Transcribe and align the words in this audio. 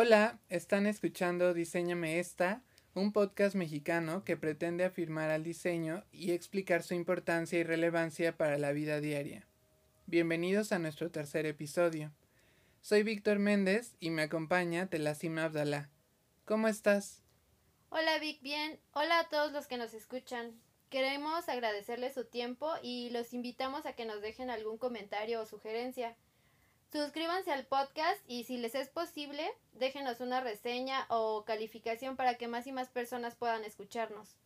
Hola, 0.00 0.38
están 0.48 0.86
escuchando 0.86 1.54
Diseñame 1.54 2.20
esta, 2.20 2.62
un 2.94 3.12
podcast 3.12 3.56
mexicano 3.56 4.22
que 4.22 4.36
pretende 4.36 4.84
afirmar 4.84 5.30
al 5.30 5.42
diseño 5.42 6.04
y 6.12 6.30
explicar 6.30 6.84
su 6.84 6.94
importancia 6.94 7.58
y 7.58 7.64
relevancia 7.64 8.36
para 8.36 8.58
la 8.58 8.70
vida 8.70 9.00
diaria. 9.00 9.44
Bienvenidos 10.06 10.70
a 10.70 10.78
nuestro 10.78 11.10
tercer 11.10 11.46
episodio. 11.46 12.12
Soy 12.80 13.02
Víctor 13.02 13.40
Méndez 13.40 13.96
y 13.98 14.10
me 14.10 14.22
acompaña 14.22 14.86
Telasim 14.86 15.36
Abdalá. 15.36 15.90
¿Cómo 16.44 16.68
estás? 16.68 17.24
Hola 17.88 18.20
Vic, 18.20 18.40
bien. 18.40 18.78
Hola 18.92 19.18
a 19.18 19.28
todos 19.28 19.50
los 19.50 19.66
que 19.66 19.78
nos 19.78 19.94
escuchan. 19.94 20.60
Queremos 20.90 21.48
agradecerles 21.48 22.14
su 22.14 22.24
tiempo 22.24 22.70
y 22.84 23.10
los 23.10 23.34
invitamos 23.34 23.84
a 23.84 23.94
que 23.94 24.04
nos 24.04 24.22
dejen 24.22 24.48
algún 24.48 24.78
comentario 24.78 25.42
o 25.42 25.46
sugerencia. 25.46 26.16
Suscríbanse 26.90 27.52
al 27.52 27.66
podcast 27.66 28.18
y 28.26 28.44
si 28.44 28.56
les 28.56 28.74
es 28.74 28.88
posible, 28.88 29.46
déjenos 29.74 30.20
una 30.20 30.40
reseña 30.40 31.04
o 31.10 31.44
calificación 31.44 32.16
para 32.16 32.36
que 32.36 32.48
más 32.48 32.66
y 32.66 32.72
más 32.72 32.88
personas 32.88 33.34
puedan 33.34 33.62
escucharnos. 33.64 34.36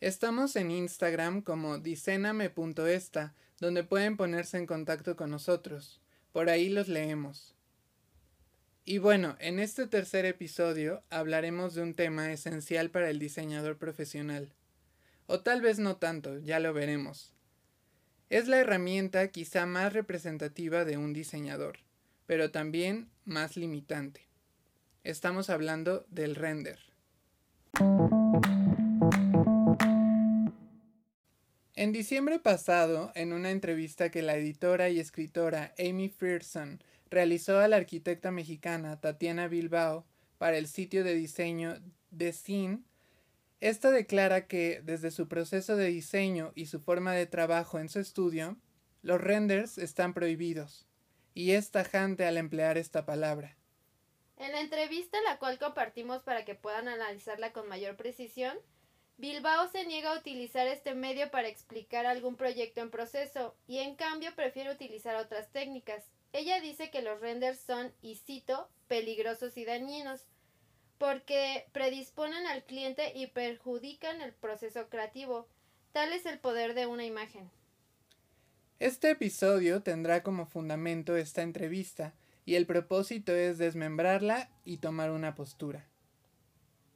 Estamos 0.00 0.56
en 0.56 0.72
Instagram 0.72 1.40
como 1.42 1.78
dicename.esta, 1.78 3.34
donde 3.60 3.84
pueden 3.84 4.16
ponerse 4.16 4.56
en 4.56 4.66
contacto 4.66 5.14
con 5.14 5.30
nosotros. 5.30 6.00
Por 6.32 6.50
ahí 6.50 6.68
los 6.68 6.88
leemos. 6.88 7.54
Y 8.84 8.98
bueno, 8.98 9.36
en 9.38 9.60
este 9.60 9.86
tercer 9.86 10.24
episodio 10.24 11.04
hablaremos 11.10 11.74
de 11.74 11.82
un 11.82 11.94
tema 11.94 12.32
esencial 12.32 12.90
para 12.90 13.08
el 13.08 13.20
diseñador 13.20 13.78
profesional. 13.78 14.52
O 15.26 15.40
tal 15.40 15.60
vez 15.60 15.78
no 15.78 15.96
tanto, 15.96 16.38
ya 16.38 16.58
lo 16.58 16.72
veremos. 16.72 17.32
Es 18.30 18.46
la 18.46 18.58
herramienta 18.58 19.28
quizá 19.28 19.64
más 19.64 19.94
representativa 19.94 20.84
de 20.84 20.98
un 20.98 21.14
diseñador, 21.14 21.78
pero 22.26 22.50
también 22.50 23.08
más 23.24 23.56
limitante. 23.56 24.28
Estamos 25.02 25.48
hablando 25.48 26.04
del 26.10 26.34
render. 26.34 26.78
En 31.74 31.92
diciembre 31.92 32.38
pasado, 32.38 33.12
en 33.14 33.32
una 33.32 33.50
entrevista 33.50 34.10
que 34.10 34.20
la 34.20 34.36
editora 34.36 34.90
y 34.90 35.00
escritora 35.00 35.72
Amy 35.78 36.10
Fearson 36.10 36.82
realizó 37.10 37.60
a 37.60 37.68
la 37.68 37.76
arquitecta 37.76 38.30
mexicana 38.30 39.00
Tatiana 39.00 39.48
Bilbao 39.48 40.04
para 40.36 40.58
el 40.58 40.66
sitio 40.66 41.02
de 41.02 41.14
diseño 41.14 41.76
The 42.14 42.34
Scene, 42.34 42.80
esta 43.60 43.90
declara 43.90 44.46
que, 44.46 44.80
desde 44.82 45.10
su 45.10 45.28
proceso 45.28 45.76
de 45.76 45.86
diseño 45.86 46.52
y 46.54 46.66
su 46.66 46.80
forma 46.80 47.12
de 47.12 47.26
trabajo 47.26 47.78
en 47.78 47.88
su 47.88 47.98
estudio, 47.98 48.56
los 49.02 49.20
renders 49.20 49.78
están 49.78 50.14
prohibidos, 50.14 50.86
y 51.34 51.52
es 51.52 51.70
tajante 51.70 52.24
al 52.24 52.36
emplear 52.36 52.78
esta 52.78 53.04
palabra. 53.04 53.56
En 54.36 54.52
la 54.52 54.60
entrevista, 54.60 55.18
la 55.22 55.38
cual 55.38 55.58
compartimos 55.58 56.22
para 56.22 56.44
que 56.44 56.54
puedan 56.54 56.86
analizarla 56.86 57.52
con 57.52 57.68
mayor 57.68 57.96
precisión, 57.96 58.56
Bilbao 59.16 59.68
se 59.68 59.84
niega 59.84 60.12
a 60.12 60.18
utilizar 60.18 60.68
este 60.68 60.94
medio 60.94 61.28
para 61.32 61.48
explicar 61.48 62.06
algún 62.06 62.36
proyecto 62.36 62.80
en 62.80 62.90
proceso 62.90 63.56
y 63.66 63.78
en 63.78 63.96
cambio 63.96 64.32
prefiere 64.36 64.70
utilizar 64.70 65.16
otras 65.16 65.50
técnicas. 65.50 66.04
Ella 66.32 66.60
dice 66.60 66.92
que 66.92 67.02
los 67.02 67.20
renders 67.20 67.58
son, 67.58 67.92
y 68.00 68.14
cito, 68.14 68.68
peligrosos 68.86 69.56
y 69.56 69.64
dañinos, 69.64 70.24
porque 70.98 71.66
predisponen 71.72 72.46
al 72.46 72.64
cliente 72.64 73.12
y 73.14 73.28
perjudican 73.28 74.20
el 74.20 74.32
proceso 74.32 74.88
creativo. 74.88 75.46
Tal 75.92 76.12
es 76.12 76.26
el 76.26 76.38
poder 76.38 76.74
de 76.74 76.86
una 76.86 77.04
imagen. 77.04 77.50
Este 78.80 79.10
episodio 79.10 79.82
tendrá 79.82 80.22
como 80.22 80.46
fundamento 80.46 81.16
esta 81.16 81.42
entrevista 81.42 82.14
y 82.44 82.54
el 82.54 82.66
propósito 82.66 83.34
es 83.34 83.58
desmembrarla 83.58 84.50
y 84.64 84.78
tomar 84.78 85.10
una 85.10 85.34
postura. 85.34 85.86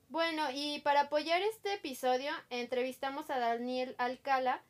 Bueno, 0.08 0.44
y 0.52 0.80
para 0.80 1.02
apoyar 1.02 1.42
este 1.42 1.74
episodio 1.74 2.30
entrevistamos 2.50 3.30
a 3.30 3.38
Daniel 3.38 3.94
Alcala, 3.98 4.62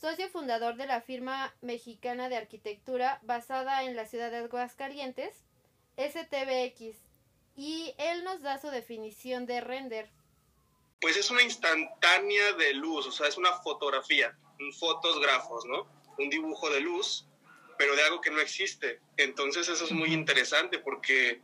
socio 0.00 0.28
fundador 0.28 0.76
de 0.76 0.86
la 0.86 1.00
firma 1.00 1.54
mexicana 1.60 2.28
de 2.28 2.36
arquitectura 2.36 3.20
basada 3.22 3.84
en 3.84 3.96
la 3.96 4.06
ciudad 4.06 4.30
de 4.30 4.38
Aguascalientes, 4.38 5.34
STBX, 5.96 7.07
y 7.58 7.92
él 7.98 8.22
nos 8.22 8.40
da 8.40 8.56
su 8.56 8.68
definición 8.68 9.44
de 9.44 9.60
render. 9.60 10.08
Pues 11.00 11.16
es 11.16 11.28
una 11.28 11.42
instantánea 11.42 12.52
de 12.52 12.72
luz, 12.74 13.04
o 13.08 13.10
sea, 13.10 13.26
es 13.26 13.36
una 13.36 13.52
fotografía, 13.52 14.38
un 14.60 14.72
fotos 14.72 15.20
grafos, 15.20 15.64
¿no? 15.66 15.88
Un 16.18 16.30
dibujo 16.30 16.70
de 16.70 16.80
luz, 16.80 17.26
pero 17.76 17.96
de 17.96 18.02
algo 18.04 18.20
que 18.20 18.30
no 18.30 18.40
existe. 18.40 19.00
Entonces 19.16 19.68
eso 19.68 19.84
es 19.84 19.90
muy 19.90 20.12
interesante 20.12 20.78
porque 20.78 21.42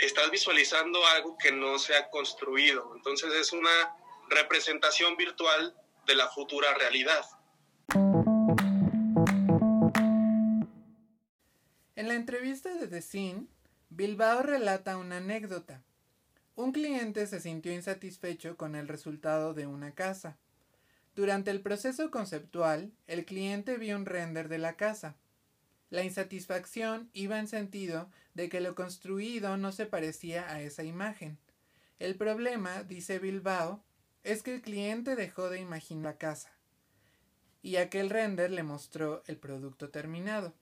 estás 0.00 0.32
visualizando 0.32 1.06
algo 1.06 1.38
que 1.38 1.52
no 1.52 1.78
se 1.78 1.96
ha 1.96 2.10
construido. 2.10 2.92
Entonces 2.96 3.32
es 3.32 3.52
una 3.52 3.96
representación 4.30 5.16
virtual 5.16 5.76
de 6.06 6.16
la 6.16 6.26
futura 6.26 6.74
realidad. 6.74 7.24
En 11.94 12.08
la 12.08 12.14
entrevista 12.14 12.74
de 12.74 12.88
The 12.88 13.00
Scene, 13.00 13.46
Bilbao 13.90 14.42
relata 14.42 14.96
una 14.96 15.18
anécdota. 15.18 15.82
Un 16.54 16.72
cliente 16.72 17.26
se 17.26 17.40
sintió 17.40 17.72
insatisfecho 17.72 18.56
con 18.56 18.76
el 18.76 18.88
resultado 18.88 19.52
de 19.52 19.66
una 19.66 19.92
casa. 19.94 20.38
Durante 21.16 21.50
el 21.50 21.60
proceso 21.60 22.10
conceptual, 22.10 22.92
el 23.06 23.24
cliente 23.24 23.76
vio 23.76 23.96
un 23.96 24.06
render 24.06 24.48
de 24.48 24.58
la 24.58 24.76
casa. 24.76 25.16
La 25.90 26.04
insatisfacción 26.04 27.10
iba 27.12 27.38
en 27.38 27.48
sentido 27.48 28.08
de 28.34 28.48
que 28.48 28.60
lo 28.60 28.76
construido 28.76 29.56
no 29.56 29.72
se 29.72 29.86
parecía 29.86 30.48
a 30.50 30.62
esa 30.62 30.84
imagen. 30.84 31.36
El 31.98 32.14
problema, 32.14 32.84
dice 32.84 33.18
Bilbao, 33.18 33.82
es 34.22 34.42
que 34.42 34.54
el 34.54 34.62
cliente 34.62 35.16
dejó 35.16 35.50
de 35.50 35.60
imaginar 35.60 36.12
la 36.12 36.18
casa 36.18 36.52
y 37.62 37.76
aquel 37.76 38.10
render 38.10 38.50
le 38.50 38.62
mostró 38.62 39.22
el 39.26 39.36
producto 39.36 39.90
terminado. 39.90 40.54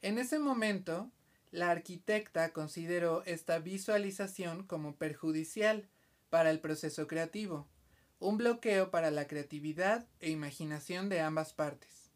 En 0.00 0.18
ese 0.18 0.38
momento, 0.38 1.10
la 1.52 1.70
arquitecta 1.70 2.52
consideró 2.52 3.22
esta 3.24 3.58
visualización 3.58 4.66
como 4.66 4.96
perjudicial 4.96 5.88
para 6.30 6.50
el 6.50 6.60
proceso 6.60 7.06
creativo, 7.06 7.68
un 8.18 8.38
bloqueo 8.38 8.90
para 8.90 9.10
la 9.10 9.26
creatividad 9.26 10.08
e 10.18 10.30
imaginación 10.30 11.08
de 11.10 11.20
ambas 11.20 11.52
partes. 11.52 12.10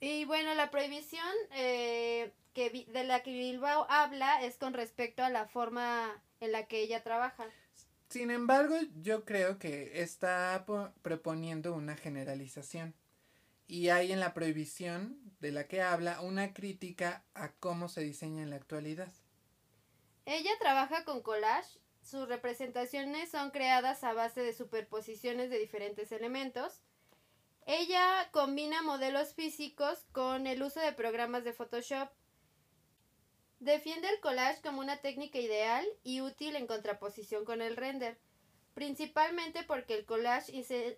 Y 0.00 0.24
bueno, 0.24 0.54
la 0.54 0.70
prohibición 0.70 1.28
eh, 1.52 2.32
que, 2.54 2.86
de 2.88 3.04
la 3.04 3.22
que 3.22 3.32
Bilbao 3.32 3.86
habla 3.90 4.42
es 4.42 4.56
con 4.56 4.72
respecto 4.72 5.22
a 5.22 5.28
la 5.28 5.46
forma 5.46 6.22
en 6.40 6.52
la 6.52 6.66
que 6.66 6.80
ella 6.80 7.02
trabaja. 7.02 7.46
Sin 8.08 8.30
embargo, 8.30 8.76
yo 9.02 9.26
creo 9.26 9.58
que 9.58 10.00
está 10.00 10.64
proponiendo 11.02 11.74
una 11.74 11.96
generalización 11.96 12.94
y 13.68 13.90
hay 13.90 14.12
en 14.12 14.18
la 14.18 14.32
prohibición 14.32 15.20
de 15.40 15.52
la 15.52 15.68
que 15.68 15.82
habla 15.82 16.22
una 16.22 16.54
crítica 16.54 17.22
a 17.34 17.52
cómo 17.52 17.88
se 17.88 18.00
diseña 18.00 18.42
en 18.42 18.50
la 18.50 18.56
actualidad. 18.56 19.12
Ella 20.24 20.50
trabaja 20.58 21.04
con 21.04 21.22
collage, 21.22 21.78
sus 22.02 22.26
representaciones 22.28 23.30
son 23.30 23.50
creadas 23.50 24.02
a 24.04 24.14
base 24.14 24.40
de 24.40 24.54
superposiciones 24.54 25.50
de 25.50 25.58
diferentes 25.58 26.10
elementos. 26.12 26.82
Ella 27.66 28.30
combina 28.32 28.82
modelos 28.82 29.34
físicos 29.34 30.06
con 30.12 30.46
el 30.46 30.62
uso 30.62 30.80
de 30.80 30.92
programas 30.92 31.44
de 31.44 31.52
Photoshop. 31.52 32.08
Defiende 33.60 34.08
el 34.08 34.20
collage 34.20 34.62
como 34.62 34.80
una 34.80 35.02
técnica 35.02 35.38
ideal 35.38 35.86
y 36.02 36.22
útil 36.22 36.56
en 36.56 36.66
contraposición 36.66 37.44
con 37.44 37.60
el 37.60 37.76
render, 37.76 38.18
principalmente 38.72 39.62
porque 39.64 39.94
el 39.94 40.06
collage 40.06 40.52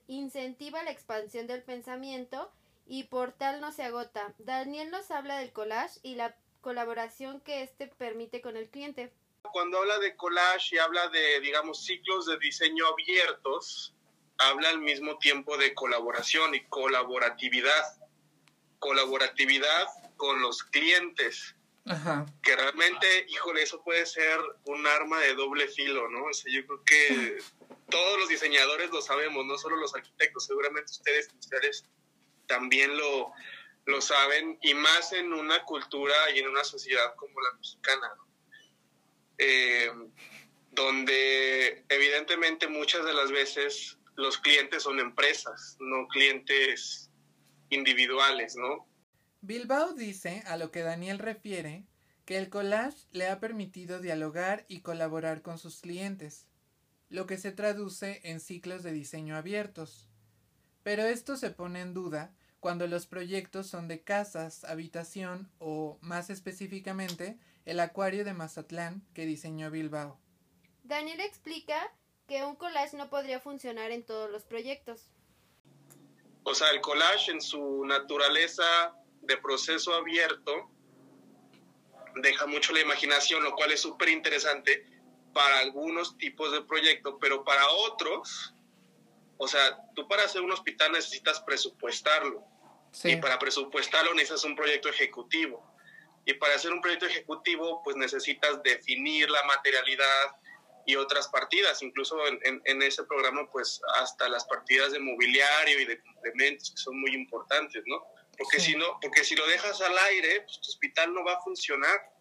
incentiva 0.07 0.85
la 0.85 0.93
expansión 0.93 1.49
del 1.49 1.65
pensamiento 1.65 2.53
y 2.91 3.05
por 3.05 3.31
tal 3.31 3.61
no 3.61 3.71
se 3.71 3.85
agota. 3.85 4.35
Daniel 4.39 4.91
nos 4.91 5.13
habla 5.13 5.39
del 5.39 5.53
collage 5.53 6.01
y 6.03 6.17
la 6.17 6.37
colaboración 6.61 7.41
que 7.41 7.63
éste 7.63 7.87
permite 7.87 8.43
con 8.43 8.57
el 8.57 8.69
cliente. 8.69 9.13
Cuando 9.53 9.79
habla 9.79 10.01
de 10.01 10.17
collage 10.17 10.75
y 10.75 10.79
habla 10.79 11.09
de, 11.09 11.39
digamos, 11.39 11.85
ciclos 11.85 12.27
de 12.27 12.37
diseño 12.39 12.89
abiertos, 12.89 13.95
habla 14.39 14.71
al 14.71 14.81
mismo 14.81 15.19
tiempo 15.19 15.57
de 15.57 15.73
colaboración 15.73 16.53
y 16.57 16.65
colaboratividad. 16.65 17.97
Colaboratividad 18.81 19.87
con 20.17 20.43
los 20.43 20.65
clientes. 20.65 21.55
Ajá. 21.87 22.27
Que 22.43 22.57
realmente, 22.57 23.27
híjole, 23.29 23.63
eso 23.63 23.85
puede 23.85 24.05
ser 24.05 24.41
un 24.65 24.85
arma 24.89 25.21
de 25.21 25.35
doble 25.35 25.69
filo, 25.69 26.09
¿no? 26.09 26.25
O 26.25 26.35
sea, 26.35 26.53
yo 26.53 26.67
creo 26.67 26.85
que 26.85 27.39
todos 27.89 28.19
los 28.19 28.29
diseñadores 28.29 28.91
lo 28.91 29.01
sabemos, 29.01 29.47
no 29.47 29.57
solo 29.59 29.77
los 29.77 29.95
arquitectos, 29.95 30.47
seguramente 30.47 30.91
ustedes, 30.91 31.33
ustedes 31.39 31.85
también 32.51 32.97
lo, 32.99 33.33
lo 33.87 34.01
saben, 34.01 34.59
y 34.61 34.75
más 34.75 35.13
en 35.13 35.33
una 35.33 35.65
cultura 35.65 36.15
y 36.35 36.41
en 36.41 36.49
una 36.49 36.65
sociedad 36.65 37.15
como 37.15 37.41
la 37.41 37.53
mexicana, 37.57 38.11
eh, 39.39 39.91
donde 40.73 41.85
evidentemente 41.89 42.67
muchas 42.67 43.05
de 43.05 43.15
las 43.15 43.31
veces 43.31 43.99
los 44.17 44.37
clientes 44.39 44.83
son 44.83 44.99
empresas, 44.99 45.77
no 45.79 46.09
clientes 46.09 47.11
individuales, 47.71 48.57
¿no? 48.57 48.89
Bilbao 49.41 49.95
dice, 49.95 50.43
a 50.47 50.57
lo 50.57 50.73
que 50.73 50.83
Daniel 50.83 51.21
refiere, 51.21 51.87
que 52.25 52.37
el 52.37 52.51
collage 52.51 53.07
le 53.13 53.29
ha 53.29 53.39
permitido 53.39 54.01
dialogar 54.01 54.65
y 54.67 54.81
colaborar 54.81 55.41
con 55.41 55.57
sus 55.59 55.81
clientes, 55.81 56.49
lo 57.09 57.27
que 57.27 57.39
se 57.39 57.53
traduce 57.53 58.21
en 58.25 58.41
ciclos 58.41 58.83
de 58.83 58.93
diseño 58.93 59.37
abiertos. 59.37 60.11
Pero 60.83 61.05
esto 61.05 61.37
se 61.37 61.51
pone 61.51 61.81
en 61.81 61.95
duda 61.95 62.35
cuando 62.61 62.87
los 62.87 63.07
proyectos 63.07 63.67
son 63.67 63.89
de 63.89 64.03
casas, 64.03 64.65
habitación 64.65 65.51
o, 65.59 65.99
más 66.03 66.31
específicamente, 66.31 67.39
el 67.65 67.81
acuario 67.81 68.25
de 68.25 68.35
Mazatlán 68.35 69.03
que 69.15 69.27
diseñó 69.27 69.71
Bilbao. 69.71 70.19
Daniel 70.85 71.21
explica 71.21 71.93
que 72.29 72.45
un 72.45 72.55
collage 72.55 72.97
no 72.97 73.11
podría 73.11 73.41
funcionar 73.41 73.91
en 73.91 74.05
todos 74.05 74.31
los 74.31 74.45
proyectos. 74.45 75.11
O 76.45 76.55
sea, 76.55 76.71
el 76.71 76.81
collage 76.81 77.33
en 77.33 77.41
su 77.41 77.85
naturaleza 77.85 78.95
de 79.23 79.37
proceso 79.37 79.95
abierto 79.95 80.71
deja 82.17 82.47
mucho 82.47 82.73
la 82.73 82.81
imaginación, 82.81 83.43
lo 83.43 83.55
cual 83.55 83.73
es 83.73 83.81
súper 83.81 84.09
interesante 84.09 84.87
para 85.33 85.61
algunos 85.61 86.19
tipos 86.19 86.53
de 86.53 86.63
proyectos, 86.63 87.15
pero 87.21 87.45
para 87.45 87.69
otros, 87.71 88.55
o 89.43 89.49
sea, 89.49 89.79
tú 89.95 90.07
para 90.07 90.25
hacer 90.25 90.43
un 90.43 90.53
hospital 90.53 90.93
necesitas 90.93 91.41
presupuestarlo. 91.41 92.45
Y 93.05 93.17
para 93.17 93.39
presupuestarlo 93.39 94.13
necesitas 94.13 94.45
un 94.45 94.55
proyecto 94.55 94.91
ejecutivo. 94.91 95.75
Y 96.27 96.35
para 96.35 96.57
hacer 96.57 96.71
un 96.75 96.83
proyecto 96.83 97.07
ejecutivo, 97.07 97.83
pues 97.83 97.97
necesitas 97.97 98.63
definir 98.63 99.31
la 99.31 99.43
materialidad 99.45 100.37
y 100.85 100.95
otras 100.97 101.29
partidas. 101.29 101.81
Incluso 101.83 102.19
en, 102.27 102.61
en, 102.67 102.83
ese 102.83 103.03
programa, 103.05 103.51
pues 103.51 103.81
hasta 103.95 104.29
las 104.29 104.45
partidas 104.45 104.93
de 104.93 104.99
mobiliario 104.99 105.81
y 105.81 105.87
de 105.87 106.03
complementos, 106.03 106.73
que 106.73 106.77
son 106.77 107.01
muy 107.01 107.15
importantes, 107.15 107.83
¿no? 107.87 108.05
Porque, 108.37 108.61
si, 108.61 108.77
no, 108.77 108.99
porque 109.01 109.25
si 109.25 109.37
lo 109.37 109.47
dejas 109.47 109.81
al 109.81 109.97
aire, 109.97 110.43
pues 110.43 110.61
tu 110.61 110.69
hospital 110.69 111.15
no 111.15 111.25
va 111.25 111.33
a 111.33 111.41
funcionar. 111.41 112.13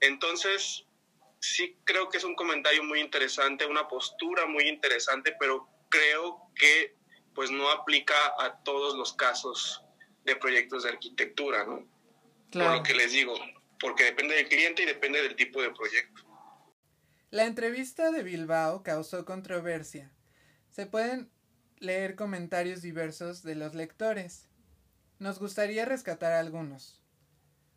Entonces, 0.00 0.86
sí 1.40 1.76
creo 1.84 2.08
que 2.08 2.16
es 2.16 2.24
un 2.24 2.34
comentario 2.34 2.82
muy 2.84 3.00
interesante, 3.00 3.66
una 3.66 3.86
postura 3.86 4.46
muy 4.46 4.66
interesante, 4.66 5.36
pero 5.38 5.68
creo 5.88 6.50
que 6.54 6.96
pues 7.34 7.50
no 7.50 7.70
aplica 7.70 8.14
a 8.38 8.62
todos 8.64 8.96
los 8.96 9.12
casos 9.12 9.84
de 10.24 10.36
proyectos 10.36 10.82
de 10.82 10.90
arquitectura, 10.90 11.64
¿no? 11.64 11.86
Claro. 12.50 12.70
Por 12.70 12.78
lo 12.78 12.82
que 12.82 12.94
les 12.94 13.12
digo, 13.12 13.34
porque 13.80 14.04
depende 14.04 14.34
del 14.34 14.48
cliente 14.48 14.82
y 14.82 14.86
depende 14.86 15.22
del 15.22 15.36
tipo 15.36 15.62
de 15.62 15.70
proyecto. 15.70 16.22
La 17.30 17.44
entrevista 17.44 18.10
de 18.10 18.22
Bilbao 18.22 18.82
causó 18.82 19.24
controversia. 19.24 20.10
Se 20.70 20.86
pueden 20.86 21.30
leer 21.78 22.16
comentarios 22.16 22.82
diversos 22.82 23.42
de 23.42 23.54
los 23.54 23.74
lectores. 23.74 24.48
Nos 25.18 25.38
gustaría 25.38 25.84
rescatar 25.84 26.32
algunos. 26.32 27.02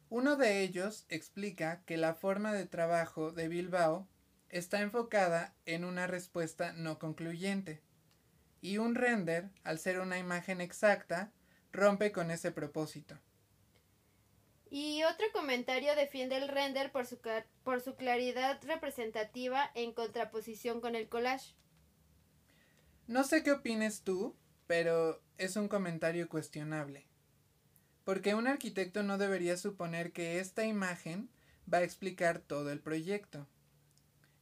Uno 0.10 0.36
de 0.36 0.62
ellos 0.62 1.06
explica 1.10 1.84
que 1.86 1.98
la 1.98 2.16
forma 2.16 2.54
de 2.54 2.66
trabajo 2.66 3.32
de 3.32 3.48
Bilbao 3.48 4.08
está 4.50 4.82
enfocada 4.82 5.56
en 5.66 5.86
una 5.86 6.08
respuesta 6.08 6.74
no 6.74 7.00
concluyente, 7.00 7.82
y 8.62 8.78
un 8.78 8.96
render, 8.96 9.50
al 9.64 9.80
ser 9.80 10.00
una 10.00 10.20
imagen 10.20 10.62
exacta, 10.62 11.32
rompe 11.72 12.12
con 12.12 12.32
ese 12.32 12.52
propósito. 12.52 13.18
Y 14.70 15.04
otro 15.04 15.26
comentario 15.34 15.96
defiende 15.96 16.38
el 16.38 16.48
render 16.48 16.92
por 16.94 17.06
su, 17.06 17.20
por 17.64 17.82
su 17.82 17.96
claridad 17.96 18.62
representativa 18.64 19.70
en 19.76 19.92
contraposición 19.92 20.80
con 20.80 20.96
el 20.96 21.10
collage. 21.10 21.56
No 23.08 23.26
sé 23.26 23.44
qué 23.44 23.52
opines 23.52 24.04
tú, 24.04 24.38
pero 24.68 25.22
es 25.38 25.58
un 25.58 25.68
comentario 25.68 26.30
cuestionable. 26.30 27.06
Porque 28.06 28.34
un 28.34 28.48
arquitecto 28.48 29.04
no 29.04 29.18
debería 29.18 29.58
suponer 29.58 30.14
que 30.14 30.40
esta 30.40 30.64
imagen 30.64 31.30
va 31.72 31.80
a 31.80 31.84
explicar 31.84 32.40
todo 32.40 32.72
el 32.72 32.80
proyecto. 32.80 33.48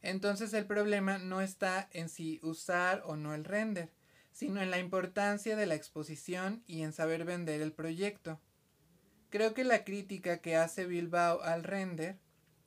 Entonces 0.02 0.54
el 0.54 0.66
problema 0.66 1.18
no 1.18 1.40
está 1.40 1.88
en 1.92 2.08
si 2.08 2.38
usar 2.42 3.02
o 3.04 3.16
no 3.16 3.34
el 3.34 3.44
render, 3.44 3.92
sino 4.32 4.60
en 4.60 4.70
la 4.70 4.78
importancia 4.78 5.56
de 5.56 5.66
la 5.66 5.74
exposición 5.74 6.62
y 6.66 6.82
en 6.82 6.92
saber 6.92 7.24
vender 7.24 7.60
el 7.60 7.72
proyecto. 7.72 8.40
Creo 9.30 9.54
que 9.54 9.64
la 9.64 9.84
crítica 9.84 10.38
que 10.38 10.56
hace 10.56 10.86
Bilbao 10.86 11.42
al 11.42 11.64
render 11.64 12.18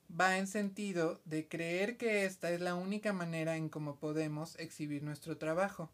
va 0.08 0.38
en 0.38 0.46
sentido 0.46 1.20
de 1.24 1.48
creer 1.48 1.96
que 1.96 2.24
esta 2.24 2.50
es 2.50 2.60
la 2.60 2.74
única 2.74 3.12
manera 3.12 3.56
en 3.56 3.68
cómo 3.68 3.96
podemos 3.96 4.58
exhibir 4.58 5.02
nuestro 5.02 5.36
trabajo. 5.36 5.90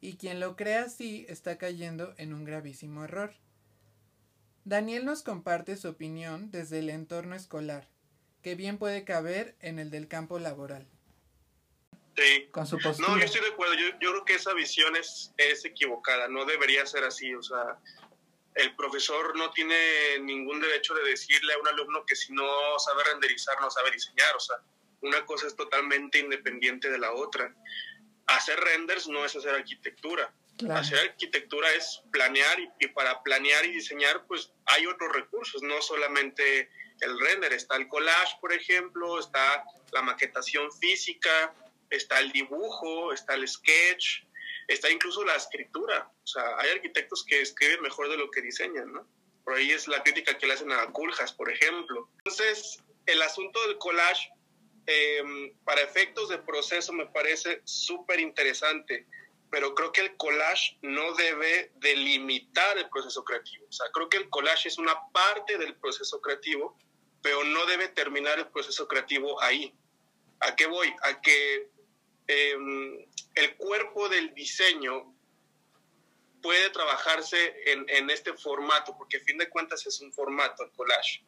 Y 0.00 0.16
quien 0.16 0.40
lo 0.40 0.56
cree 0.56 0.76
así 0.76 1.24
está 1.28 1.58
cayendo 1.58 2.14
en 2.18 2.34
un 2.34 2.44
gravísimo 2.44 3.04
error. 3.04 3.34
Daniel 4.64 5.04
nos 5.04 5.22
comparte 5.22 5.76
su 5.76 5.88
opinión 5.88 6.50
desde 6.50 6.80
el 6.80 6.90
entorno 6.90 7.34
escolar, 7.34 7.88
que 8.42 8.54
bien 8.54 8.78
puede 8.78 9.04
caber 9.04 9.56
en 9.60 9.78
el 9.78 9.90
del 9.90 10.08
campo 10.08 10.38
laboral. 10.38 10.91
Sí. 12.16 12.48
Con 12.50 12.66
su 12.66 12.78
postura. 12.78 13.08
No, 13.08 13.18
yo 13.18 13.24
estoy 13.24 13.40
de 13.40 13.48
acuerdo. 13.48 13.74
Yo, 13.74 13.88
yo 14.00 14.10
creo 14.10 14.24
que 14.24 14.34
esa 14.34 14.52
visión 14.54 14.96
es, 14.96 15.32
es 15.36 15.64
equivocada. 15.64 16.28
No 16.28 16.44
debería 16.44 16.84
ser 16.86 17.04
así. 17.04 17.34
O 17.34 17.42
sea, 17.42 17.78
el 18.54 18.74
profesor 18.76 19.36
no 19.36 19.50
tiene 19.50 20.18
ningún 20.20 20.60
derecho 20.60 20.94
de 20.94 21.04
decirle 21.04 21.54
a 21.54 21.58
un 21.58 21.68
alumno 21.68 22.04
que 22.06 22.16
si 22.16 22.32
no 22.32 22.78
sabe 22.78 23.04
renderizar, 23.04 23.60
no 23.60 23.70
sabe 23.70 23.90
diseñar. 23.90 24.36
O 24.36 24.40
sea, 24.40 24.56
una 25.00 25.24
cosa 25.24 25.46
es 25.46 25.56
totalmente 25.56 26.18
independiente 26.18 26.90
de 26.90 26.98
la 26.98 27.12
otra. 27.12 27.54
Hacer 28.26 28.58
renders 28.60 29.08
no 29.08 29.24
es 29.24 29.34
hacer 29.34 29.54
arquitectura. 29.54 30.32
Hacer 30.70 30.98
arquitectura 30.98 31.72
es 31.72 32.02
planear 32.12 32.58
y, 32.78 32.86
para 32.88 33.22
planear 33.22 33.64
y 33.64 33.72
diseñar, 33.72 34.26
pues 34.26 34.52
hay 34.66 34.86
otros 34.86 35.12
recursos, 35.12 35.62
no 35.62 35.80
solamente 35.82 36.70
el 37.00 37.18
render. 37.18 37.52
Está 37.52 37.76
el 37.76 37.88
collage, 37.88 38.36
por 38.40 38.52
ejemplo, 38.52 39.18
está 39.18 39.64
la 39.92 40.02
maquetación 40.02 40.70
física, 40.72 41.54
está 41.92 42.18
el 42.20 42.32
dibujo, 42.32 43.12
está 43.12 43.34
el 43.34 43.46
sketch, 43.46 44.24
está 44.68 44.90
incluso 44.90 45.24
la 45.24 45.36
escritura. 45.36 46.10
O 46.22 46.26
sea, 46.26 46.58
hay 46.58 46.70
arquitectos 46.70 47.24
que 47.24 47.40
escriben 47.40 47.82
mejor 47.82 48.08
de 48.08 48.16
lo 48.16 48.30
que 48.30 48.40
diseñan, 48.40 48.92
¿no? 48.92 49.06
Por 49.44 49.54
ahí 49.54 49.70
es 49.70 49.88
la 49.88 50.02
crítica 50.02 50.38
que 50.38 50.46
le 50.46 50.54
hacen 50.54 50.72
a 50.72 50.86
Culjas, 50.92 51.32
por 51.32 51.50
ejemplo. 51.50 52.08
Entonces, 52.18 52.82
el 53.06 53.20
asunto 53.22 53.60
del 53.66 53.78
collage, 53.78 54.30
em, 54.86 55.52
para 55.64 55.82
efectos 55.82 56.28
de 56.28 56.38
proceso, 56.38 56.92
me 56.92 57.06
parece 57.06 57.60
súper 57.64 58.20
interesante, 58.20 59.06
pero 59.50 59.74
creo 59.74 59.92
que 59.92 60.00
el 60.00 60.16
collage 60.16 60.78
no 60.82 61.14
debe 61.14 61.72
delimitar 61.76 62.78
el 62.78 62.88
proceso 62.88 63.24
creativo. 63.24 63.66
O 63.68 63.72
sea, 63.72 63.86
creo 63.92 64.08
que 64.08 64.16
el 64.16 64.30
collage 64.30 64.68
es 64.68 64.78
una 64.78 64.96
parte 65.12 65.58
del 65.58 65.74
proceso 65.76 66.20
creativo, 66.20 66.78
pero 67.20 67.44
no 67.44 67.66
debe 67.66 67.88
terminar 67.88 68.38
el 68.38 68.48
proceso 68.48 68.88
creativo 68.88 69.40
ahí. 69.42 69.74
¿A 70.40 70.56
qué 70.56 70.66
voy? 70.66 70.92
A 71.02 71.20
que 71.20 71.68
Em, 72.26 73.04
el 73.34 73.56
cuerpo 73.56 74.08
del 74.08 74.34
diseño 74.34 75.14
puede 76.42 76.70
trabajarse 76.70 77.54
en, 77.66 78.10
este 78.10 78.32
formato, 78.34 78.96
porque 78.98 79.18
a 79.18 79.20
fin 79.20 79.38
de 79.38 79.48
cuentas 79.48 79.86
es 79.86 80.00
un 80.00 80.12
formato, 80.12 80.64
el 80.64 80.70
collage. 80.72 81.22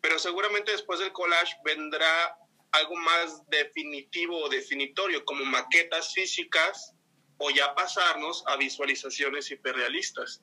Pero 0.00 0.18
seguramente 0.18 0.72
después 0.72 0.98
del 0.98 1.12
collage 1.12 1.56
vendrá 1.64 2.36
algo 2.72 2.96
más 2.96 3.48
definitivo 3.48 4.36
o 4.42 4.48
definitorio, 4.48 5.24
como 5.24 5.44
maquetas 5.44 6.12
físicas, 6.12 6.92
o 7.38 7.50
ya 7.50 7.74
pasarnos 7.74 8.44
a 8.46 8.56
visualizaciones 8.56 9.50
hiperrealistas. 9.50 10.42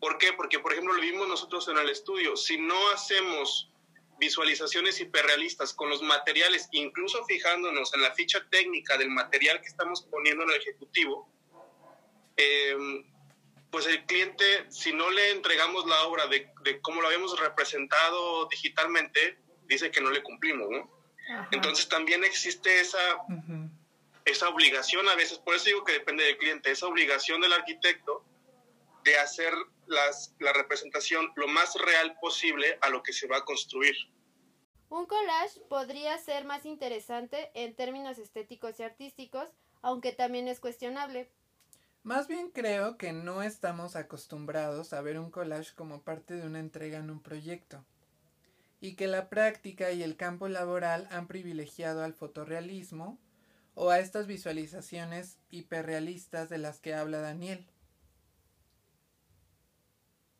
¿Por 0.00 0.18
qué? 0.18 0.32
Porque, 0.32 0.58
por 0.58 0.72
ejemplo, 0.72 0.94
lo 0.94 1.00
vimos 1.00 1.28
nosotros 1.28 1.68
en 1.68 1.78
el 1.78 1.88
estudio. 1.90 2.36
Si 2.36 2.58
no 2.58 2.90
hacemos 2.90 3.70
visualizaciones 4.18 5.00
hiperrealistas 5.00 5.72
con 5.72 5.88
los 5.88 6.02
materiales, 6.02 6.68
incluso 6.72 7.24
fijándonos 7.24 7.94
en 7.94 8.02
la 8.02 8.12
ficha 8.14 8.46
técnica 8.50 8.96
del 8.96 9.10
material 9.10 9.60
que 9.60 9.68
estamos 9.68 10.02
poniendo 10.02 10.44
en 10.44 10.50
el 10.50 10.56
ejecutivo, 10.56 11.32
em, 12.36 13.04
pues 13.70 13.86
el 13.86 14.04
cliente, 14.06 14.44
si 14.70 14.92
no 14.92 15.10
le 15.10 15.30
entregamos 15.30 15.86
la 15.86 16.04
obra 16.04 16.26
de, 16.26 16.50
de 16.62 16.80
cómo 16.80 17.00
lo 17.00 17.08
habíamos 17.08 17.38
representado 17.38 18.46
digitalmente, 18.46 19.38
dice 19.64 19.90
que 19.90 20.00
no 20.00 20.10
le 20.10 20.22
cumplimos, 20.22 20.68
¿no? 20.70 20.98
Entonces 21.50 21.88
también 21.88 22.24
existe 22.24 22.80
esa, 22.80 22.98
esa 24.24 24.48
obligación 24.48 25.06
a 25.08 25.14
veces, 25.14 25.38
por 25.38 25.54
eso 25.54 25.66
digo 25.66 25.84
que 25.84 25.92
depende 25.92 26.24
del 26.24 26.38
cliente, 26.38 26.70
esa 26.70 26.86
obligación 26.86 27.40
del 27.40 27.52
arquitecto 27.52 28.24
de 29.04 29.18
hacer 29.18 29.52
las, 29.86 30.34
la 30.38 30.52
representación 30.52 31.32
lo 31.36 31.48
más 31.48 31.74
real 31.74 32.16
posible 32.20 32.78
a 32.80 32.88
lo 32.88 33.02
que 33.02 33.12
se 33.12 33.26
va 33.26 33.38
a 33.38 33.44
construir. 33.44 33.94
Un 34.90 35.06
collage 35.06 35.60
podría 35.68 36.16
ser 36.18 36.44
más 36.44 36.64
interesante 36.64 37.50
en 37.54 37.74
términos 37.74 38.18
estéticos 38.18 38.80
y 38.80 38.82
artísticos, 38.82 39.48
aunque 39.82 40.12
también 40.12 40.48
es 40.48 40.60
cuestionable. 40.60 41.30
Más 42.02 42.26
bien 42.26 42.50
creo 42.50 42.96
que 42.96 43.12
no 43.12 43.42
estamos 43.42 43.96
acostumbrados 43.96 44.92
a 44.92 45.02
ver 45.02 45.18
un 45.18 45.30
collage 45.30 45.74
como 45.74 46.02
parte 46.02 46.34
de 46.34 46.46
una 46.46 46.60
entrega 46.60 46.98
en 46.98 47.10
un 47.10 47.22
proyecto, 47.22 47.84
y 48.80 48.94
que 48.94 49.08
la 49.08 49.28
práctica 49.28 49.90
y 49.92 50.02
el 50.02 50.16
campo 50.16 50.48
laboral 50.48 51.06
han 51.10 51.26
privilegiado 51.26 52.02
al 52.02 52.14
fotorrealismo 52.14 53.18
o 53.74 53.90
a 53.90 53.98
estas 53.98 54.26
visualizaciones 54.26 55.38
hiperrealistas 55.50 56.48
de 56.48 56.58
las 56.58 56.80
que 56.80 56.94
habla 56.94 57.20
Daniel. 57.20 57.66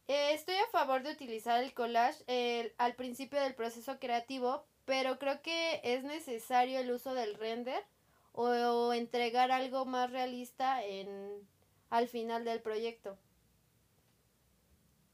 Eh, 0.09 0.33
estoy 0.33 0.55
a 0.57 0.71
favor 0.73 1.03
de 1.03 1.13
utilizar 1.13 1.63
el 1.63 1.75
collage 1.75 2.73
al 2.79 2.95
principio 2.95 3.41
del 3.41 3.55
proceso 3.55 3.99
creativo, 3.99 4.65
pero 4.87 5.19
creo 5.19 5.43
que 5.43 5.83
es 5.85 6.03
necesario 6.03 6.81
el 6.81 6.91
uso 6.91 7.13
del 7.13 7.35
render 7.35 7.85
o, 8.33 8.95
entregar 8.95 9.51
algo 9.51 9.85
más 9.85 10.11
realista 10.11 10.83
en, 10.83 11.47
al 11.91 12.09
final 12.09 12.45
del 12.47 12.63
proyecto. 12.63 13.19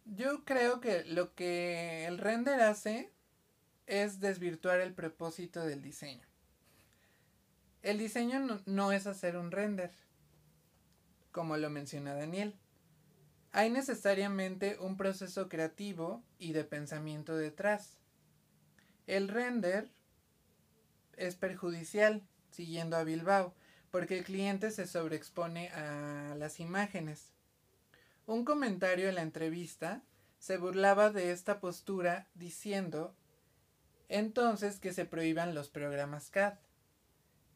Yo 0.05 0.45
creo 0.45 0.81
que 0.81 1.05
lo 1.05 1.35
que 1.35 2.07
el 2.07 2.19
render 2.19 2.61
hace 2.61 3.11
es 3.87 4.21
desvirtuar 4.21 4.81
el 4.81 4.95
propósito 4.95 5.65
del 5.65 5.83
diseño. 5.83 6.27
El 7.83 7.99
diseño 7.99 8.61
no 8.67 8.93
es 8.93 9.09
hacer 9.09 9.37
un 9.37 9.51
render, 9.51 9.91
como 11.33 11.57
lo 11.57 11.69
menciona 11.69 12.15
Daniel. 12.15 12.55
Hay 13.57 13.71
necesariamente 13.71 14.79
un 14.81 14.97
proceso 14.97 15.49
creativo 15.49 16.25
y 16.41 16.55
de 16.55 16.65
pensamiento 16.65 17.37
detrás. 17.37 17.99
El 19.07 19.29
render 19.29 19.93
es 21.17 21.37
perjudicial, 21.37 22.27
siguiendo 22.51 22.97
a 22.97 23.05
Bilbao, 23.05 23.55
porque 23.93 24.19
el 24.19 24.25
cliente 24.25 24.73
se 24.73 24.89
sobreexpone 24.89 25.69
a 25.69 26.35
las 26.37 26.59
imágenes. 26.59 27.33
Un 28.27 28.45
comentario 28.45 29.09
en 29.09 29.15
la 29.15 29.23
entrevista 29.23 30.03
se 30.41 30.57
burlaba 30.57 31.11
de 31.11 31.31
esta 31.31 31.61
postura 31.61 32.27
diciendo 32.35 33.15
entonces 34.09 34.81
que 34.81 34.93
se 34.93 35.05
prohíban 35.05 35.55
los 35.55 35.69
programas 35.69 36.29
CAD. 36.31 36.55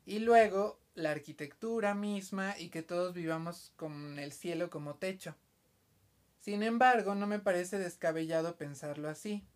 Y 0.07 0.21
luego 0.21 0.79
la 0.95 1.11
arquitectura 1.11 1.95
misma 1.95 2.57
y 2.57 2.69
que 2.69 2.85
todos 2.85 3.15
vivamos 3.15 3.73
con 3.75 4.21
el 4.21 4.31
cielo 4.31 4.71
como 4.71 4.95
techo. 4.95 5.35
Sin 6.39 6.63
embargo, 6.63 7.15
no 7.15 7.27
me 7.27 7.39
parece 7.39 7.79
descabellado 7.79 8.57
pensarlo 8.57 9.09
así. 9.09 9.47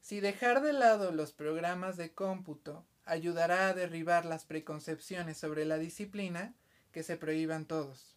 Si 0.00 0.20
dejar 0.20 0.62
de 0.62 0.72
lado 0.72 1.12
los 1.12 1.32
programas 1.32 1.96
de 1.96 2.12
cómputo 2.12 2.84
ayudará 3.04 3.68
a 3.68 3.74
derribar 3.74 4.24
las 4.24 4.44
preconcepciones 4.44 5.38
sobre 5.38 5.64
la 5.64 5.78
disciplina, 5.78 6.54
que 6.92 7.02
se 7.02 7.16
prohíban 7.16 7.66
todos. 7.66 8.16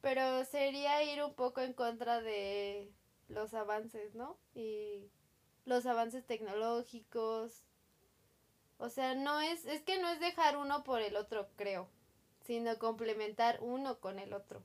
Pero 0.00 0.44
sería 0.44 1.02
ir 1.02 1.22
un 1.22 1.34
poco 1.34 1.60
en 1.60 1.72
contra 1.72 2.20
de 2.20 2.92
los 3.28 3.54
avances, 3.54 4.14
¿no? 4.14 4.38
Y 4.54 5.10
los 5.64 5.86
avances 5.86 6.26
tecnológicos. 6.26 7.64
O 8.76 8.90
sea, 8.90 9.14
no 9.14 9.40
es, 9.40 9.64
es 9.64 9.82
que 9.82 9.98
no 9.98 10.08
es 10.10 10.20
dejar 10.20 10.56
uno 10.56 10.84
por 10.84 11.00
el 11.00 11.16
otro, 11.16 11.48
creo, 11.56 11.88
sino 12.42 12.78
complementar 12.78 13.58
uno 13.62 13.98
con 14.00 14.18
el 14.18 14.34
otro. 14.34 14.62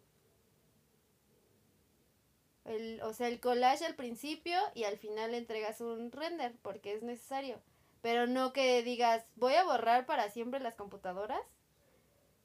El, 2.69 3.01
o 3.01 3.13
sea, 3.13 3.27
el 3.27 3.39
collage 3.39 3.83
al 3.83 3.95
principio 3.95 4.59
y 4.75 4.83
al 4.83 4.97
final 4.97 5.33
entregas 5.33 5.81
un 5.81 6.11
render 6.11 6.53
porque 6.61 6.93
es 6.93 7.01
necesario. 7.01 7.59
Pero 8.03 8.27
no 8.27 8.53
que 8.53 8.83
digas, 8.83 9.25
voy 9.35 9.55
a 9.55 9.63
borrar 9.63 10.05
para 10.05 10.29
siempre 10.29 10.59
las 10.59 10.75
computadoras. 10.75 11.41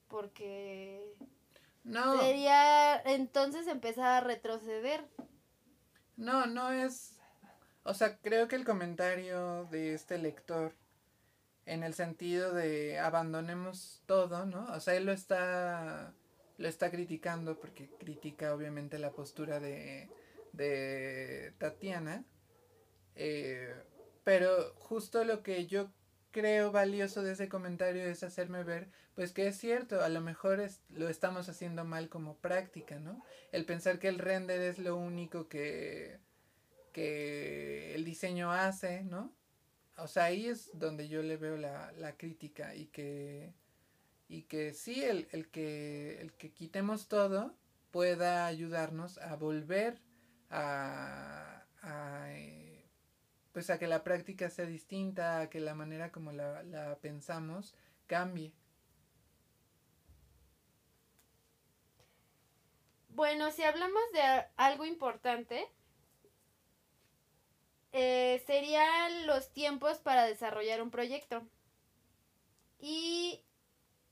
Porque 0.08 1.04
no. 1.82 2.18
sería 2.20 2.96
entonces 3.02 3.66
empezar 3.66 4.06
a 4.06 4.26
retroceder. 4.26 5.06
No, 6.16 6.46
no 6.46 6.72
es... 6.72 7.18
O 7.82 7.92
sea, 7.92 8.16
creo 8.16 8.48
que 8.48 8.56
el 8.56 8.64
comentario 8.64 9.66
de 9.66 9.92
este 9.92 10.16
lector 10.16 10.74
en 11.66 11.82
el 11.82 11.92
sentido 11.92 12.54
de 12.54 12.98
abandonemos 12.98 14.02
todo, 14.06 14.46
¿no? 14.46 14.72
O 14.72 14.80
sea, 14.80 14.94
él 14.94 15.04
lo 15.04 15.12
está 15.12 16.14
lo 16.58 16.68
está 16.68 16.90
criticando 16.90 17.58
porque 17.58 17.88
critica 17.98 18.54
obviamente 18.54 18.98
la 18.98 19.10
postura 19.10 19.60
de, 19.60 20.08
de 20.52 21.52
Tatiana. 21.58 22.24
Eh, 23.16 23.74
pero 24.24 24.74
justo 24.76 25.24
lo 25.24 25.42
que 25.42 25.66
yo 25.66 25.90
creo 26.30 26.72
valioso 26.72 27.22
de 27.22 27.32
ese 27.32 27.48
comentario 27.48 28.02
es 28.04 28.24
hacerme 28.24 28.64
ver, 28.64 28.88
pues 29.14 29.32
que 29.32 29.46
es 29.46 29.56
cierto, 29.56 30.02
a 30.02 30.08
lo 30.08 30.20
mejor 30.20 30.58
es, 30.60 30.80
lo 30.88 31.08
estamos 31.08 31.48
haciendo 31.48 31.84
mal 31.84 32.08
como 32.08 32.36
práctica, 32.38 32.98
¿no? 32.98 33.22
El 33.52 33.64
pensar 33.66 34.00
que 34.00 34.08
el 34.08 34.18
render 34.18 34.60
es 34.60 34.78
lo 34.80 34.96
único 34.96 35.48
que, 35.48 36.18
que 36.92 37.94
el 37.94 38.04
diseño 38.04 38.50
hace, 38.50 39.04
¿no? 39.04 39.32
O 39.96 40.08
sea, 40.08 40.24
ahí 40.24 40.46
es 40.46 40.70
donde 40.74 41.08
yo 41.08 41.22
le 41.22 41.36
veo 41.36 41.56
la, 41.56 41.92
la 41.92 42.16
crítica 42.16 42.74
y 42.74 42.86
que 42.86 43.52
y 44.28 44.42
que 44.42 44.72
sí, 44.72 45.02
el, 45.04 45.28
el, 45.32 45.50
que, 45.50 46.20
el 46.20 46.32
que 46.34 46.52
quitemos 46.52 47.08
todo 47.08 47.54
pueda 47.90 48.46
ayudarnos 48.46 49.18
a 49.18 49.36
volver 49.36 50.00
a, 50.50 51.64
a 51.82 52.32
eh, 52.32 52.84
pues 53.52 53.70
a 53.70 53.78
que 53.78 53.86
la 53.86 54.02
práctica 54.02 54.50
sea 54.50 54.66
distinta, 54.66 55.40
a 55.40 55.50
que 55.50 55.60
la 55.60 55.74
manera 55.74 56.10
como 56.10 56.32
la, 56.32 56.62
la 56.64 56.96
pensamos 56.98 57.74
cambie. 58.06 58.52
Bueno, 63.08 63.50
si 63.52 63.62
hablamos 63.62 64.02
de 64.12 64.20
algo 64.56 64.84
importante, 64.84 65.68
eh, 67.92 68.42
serían 68.46 69.26
los 69.26 69.52
tiempos 69.52 69.98
para 69.98 70.24
desarrollar 70.26 70.82
un 70.82 70.90
proyecto. 70.90 71.46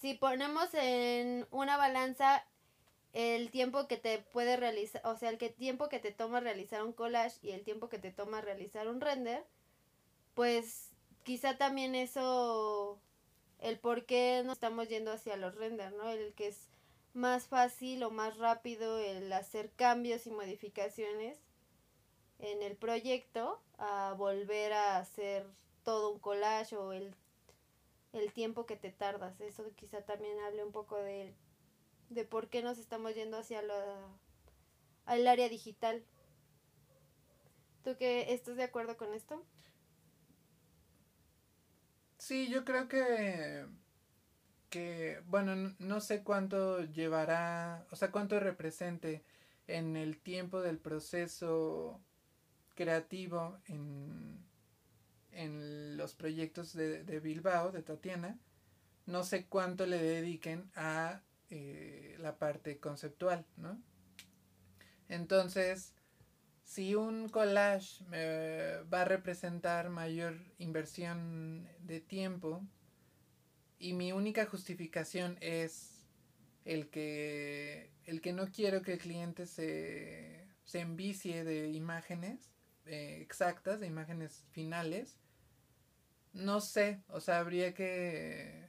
Si 0.03 0.15
ponemos 0.15 0.75
en 0.75 1.47
una 1.53 1.77
balanza 1.77 2.45
el 3.13 3.53
tiempo 3.53 3.87
que 3.87 3.97
te 3.97 4.19
puede 4.19 4.57
realizar, 4.57 5.01
o 5.07 5.17
sea, 5.17 5.31
el 5.31 5.39
que 5.39 5.49
tiempo 5.49 5.89
que 5.89 6.01
te 6.01 6.11
toma 6.11 6.41
realizar 6.41 6.83
un 6.83 6.93
collage 6.93 7.39
y 7.41 7.53
el 7.53 7.63
tiempo 7.63 7.89
que 7.89 8.01
te 8.01 8.11
toma 8.11 8.41
realizar 8.41 8.89
un 8.89 9.01
render, 9.01 9.45
pues 10.35 10.91
quizá 11.23 11.57
también 11.57 11.95
eso, 11.95 12.99
el 13.61 13.79
por 13.79 14.05
qué 14.05 14.43
nos 14.45 14.55
estamos 14.55 14.89
yendo 14.89 15.13
hacia 15.13 15.37
los 15.37 15.55
render, 15.55 15.93
¿no? 15.93 16.09
El 16.11 16.35
que 16.35 16.49
es 16.49 16.69
más 17.15 17.47
fácil 17.47 18.03
o 18.03 18.11
más 18.11 18.39
rápido 18.39 18.99
el 18.99 19.33
hacer 19.33 19.71
cambios 19.71 20.27
y 20.27 20.33
modificaciones 20.33 21.39
en 22.41 22.61
el 22.65 22.75
proyecto 22.75 23.63
a 23.79 24.17
volver 24.19 24.73
a 24.73 24.97
hacer 24.97 25.47
todo 25.85 26.11
un 26.11 26.19
collage 26.19 26.77
o 26.77 26.93
el 26.93 27.15
el 28.13 28.33
tiempo 28.33 28.67
que 28.67 28.77
te 28.77 28.91
tardas. 28.91 29.41
Eso 29.41 29.65
quizá 29.77 30.03
también 30.03 30.39
hable 30.41 30.65
un 30.65 30.73
poco 30.73 30.97
de, 30.97 31.35
de 32.11 32.25
por 32.25 32.49
qué 32.49 32.63
nos 32.63 32.79
estamos 32.79 33.15
yendo 33.15 33.39
hacia 33.39 33.63
la, 33.63 34.09
al 35.07 35.27
área 35.27 35.49
digital. 35.49 36.05
¿Tú 37.85 37.97
qué 37.99 38.33
estás 38.33 38.57
de 38.57 38.65
acuerdo 38.65 38.97
con 38.97 39.13
esto? 39.15 39.45
Sí, 42.19 42.49
yo 42.49 42.65
creo 42.65 42.89
que 42.89 43.67
que 44.71 45.21
bueno, 45.27 45.75
no 45.79 46.01
sé 46.01 46.23
cuánto 46.25 46.83
llevará, 46.85 47.87
o 47.91 47.97
sea, 47.97 48.11
cuánto 48.11 48.41
represente 48.41 49.23
en 49.67 49.97
el 49.97 50.19
tiempo 50.19 50.63
del 50.63 50.79
proceso 50.79 52.01
creativo 52.75 53.59
en 53.67 54.45
en 55.33 55.97
los 55.97 56.15
proyectos 56.15 56.73
de, 56.73 57.21
Bilbao, 57.21 57.73
de 57.73 57.83
Tatiana, 57.83 58.39
no 59.07 59.25
sé 59.25 59.47
cuánto 59.47 59.87
le 59.87 60.01
dediquen 60.01 60.71
a 60.75 61.23
eh, 61.51 62.17
la 62.19 62.39
parte 62.39 62.79
conceptual, 62.79 63.45
¿no? 63.57 63.81
Entonces, 65.09 65.95
si 66.65 66.95
un 66.95 67.29
collage 67.29 68.05
me 68.05 68.83
va 68.85 69.03
a 69.03 69.05
representar 69.05 69.91
mayor 69.91 70.39
inversión 70.59 71.69
de 71.81 72.01
tiempo 72.01 72.63
y 73.79 73.93
mi 73.93 74.13
única 74.13 74.47
justificación 74.47 75.37
es 75.41 76.07
el 76.65 76.89
que, 76.89 77.91
el 78.05 78.21
que 78.21 78.33
no 78.33 78.51
quiero 78.51 78.83
que 78.83 78.95
el 78.95 78.99
cliente 78.99 79.47
se, 79.47 80.47
se 80.65 80.81
envicie 80.81 81.45
de 81.45 81.69
imágenes 81.71 82.53
eh, 82.87 83.19
exactas, 83.21 83.79
de 83.81 83.87
imágenes 83.87 84.45
finales, 84.51 85.19
no 86.33 86.61
sé, 86.61 87.03
o 87.09 87.21
sea, 87.21 87.39
habría 87.41 87.75
que, 87.75 88.69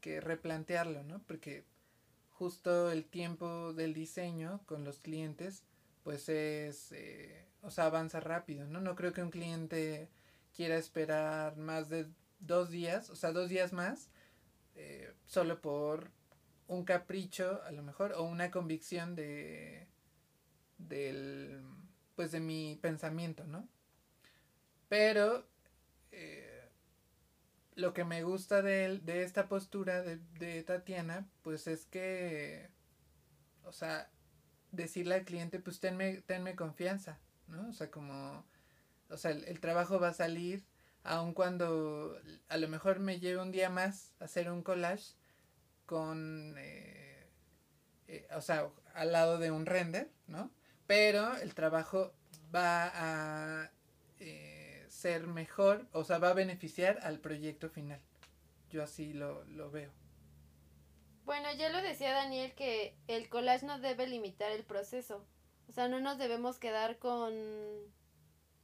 que 0.00 0.20
replantearlo, 0.20 1.02
¿no? 1.04 1.22
Porque 1.26 1.64
justo 2.30 2.90
el 2.90 3.04
tiempo 3.04 3.72
del 3.72 3.94
diseño 3.94 4.60
con 4.66 4.84
los 4.84 4.98
clientes, 4.98 5.64
pues 6.02 6.28
es, 6.28 6.92
eh, 6.92 7.46
o 7.62 7.70
sea, 7.70 7.86
avanza 7.86 8.20
rápido, 8.20 8.66
¿no? 8.66 8.80
No 8.80 8.96
creo 8.96 9.12
que 9.12 9.22
un 9.22 9.30
cliente 9.30 10.08
quiera 10.54 10.76
esperar 10.76 11.56
más 11.56 11.88
de 11.88 12.06
dos 12.40 12.70
días, 12.70 13.10
o 13.10 13.16
sea, 13.16 13.32
dos 13.32 13.48
días 13.48 13.72
más, 13.72 14.08
eh, 14.74 15.12
solo 15.26 15.60
por 15.60 16.10
un 16.66 16.84
capricho, 16.84 17.62
a 17.64 17.72
lo 17.72 17.82
mejor, 17.82 18.12
o 18.12 18.22
una 18.22 18.50
convicción 18.50 19.14
de, 19.14 19.86
del, 20.78 21.62
pues 22.16 22.32
de 22.32 22.40
mi 22.40 22.78
pensamiento, 22.80 23.44
¿no? 23.46 23.68
Pero, 24.88 25.46
eh, 26.12 26.39
lo 27.80 27.94
que 27.94 28.04
me 28.04 28.22
gusta 28.22 28.62
de, 28.62 28.98
de 28.98 29.22
esta 29.22 29.48
postura 29.48 30.02
de, 30.02 30.18
de, 30.38 30.62
Tatiana, 30.62 31.26
pues 31.42 31.66
es 31.66 31.86
que, 31.86 32.68
o 33.64 33.72
sea, 33.72 34.10
decirle 34.72 35.16
al 35.16 35.24
cliente, 35.24 35.58
pues 35.58 35.80
tenme, 35.80 36.22
tenme 36.22 36.56
confianza, 36.56 37.18
¿no? 37.48 37.68
O 37.68 37.72
sea, 37.72 37.90
como, 37.90 38.44
o 39.08 39.16
sea, 39.16 39.32
el, 39.32 39.44
el 39.44 39.60
trabajo 39.60 39.98
va 39.98 40.08
a 40.08 40.14
salir, 40.14 40.64
aun 41.02 41.34
cuando 41.34 42.20
a 42.48 42.56
lo 42.56 42.68
mejor 42.68 43.00
me 43.00 43.20
lleve 43.20 43.42
un 43.42 43.52
día 43.52 43.70
más 43.70 44.12
hacer 44.20 44.50
un 44.50 44.62
collage 44.62 45.14
con, 45.86 46.54
eh, 46.58 47.26
eh, 48.08 48.28
o 48.36 48.40
sea, 48.40 48.68
al 48.94 49.12
lado 49.12 49.38
de 49.38 49.50
un 49.50 49.66
render, 49.66 50.10
¿no? 50.28 50.50
Pero 50.86 51.36
el 51.38 51.54
trabajo 51.54 52.12
va 52.54 52.90
a 52.94 53.70
eh, 54.20 54.49
ser 55.00 55.26
mejor, 55.26 55.86
o 55.92 56.04
sea, 56.04 56.18
va 56.18 56.30
a 56.30 56.34
beneficiar 56.34 56.98
al 57.02 57.18
proyecto 57.18 57.70
final. 57.70 58.00
Yo 58.70 58.82
así 58.82 59.12
lo, 59.12 59.44
lo 59.44 59.70
veo. 59.70 59.90
Bueno, 61.24 61.52
ya 61.52 61.70
lo 61.70 61.80
decía 61.80 62.12
Daniel 62.12 62.54
que 62.54 62.94
el 63.08 63.28
collage 63.28 63.64
no 63.64 63.78
debe 63.78 64.06
limitar 64.06 64.50
el 64.52 64.64
proceso. 64.64 65.24
O 65.68 65.72
sea, 65.72 65.88
no 65.88 66.00
nos 66.00 66.18
debemos 66.18 66.58
quedar 66.58 66.98
con, 66.98 67.32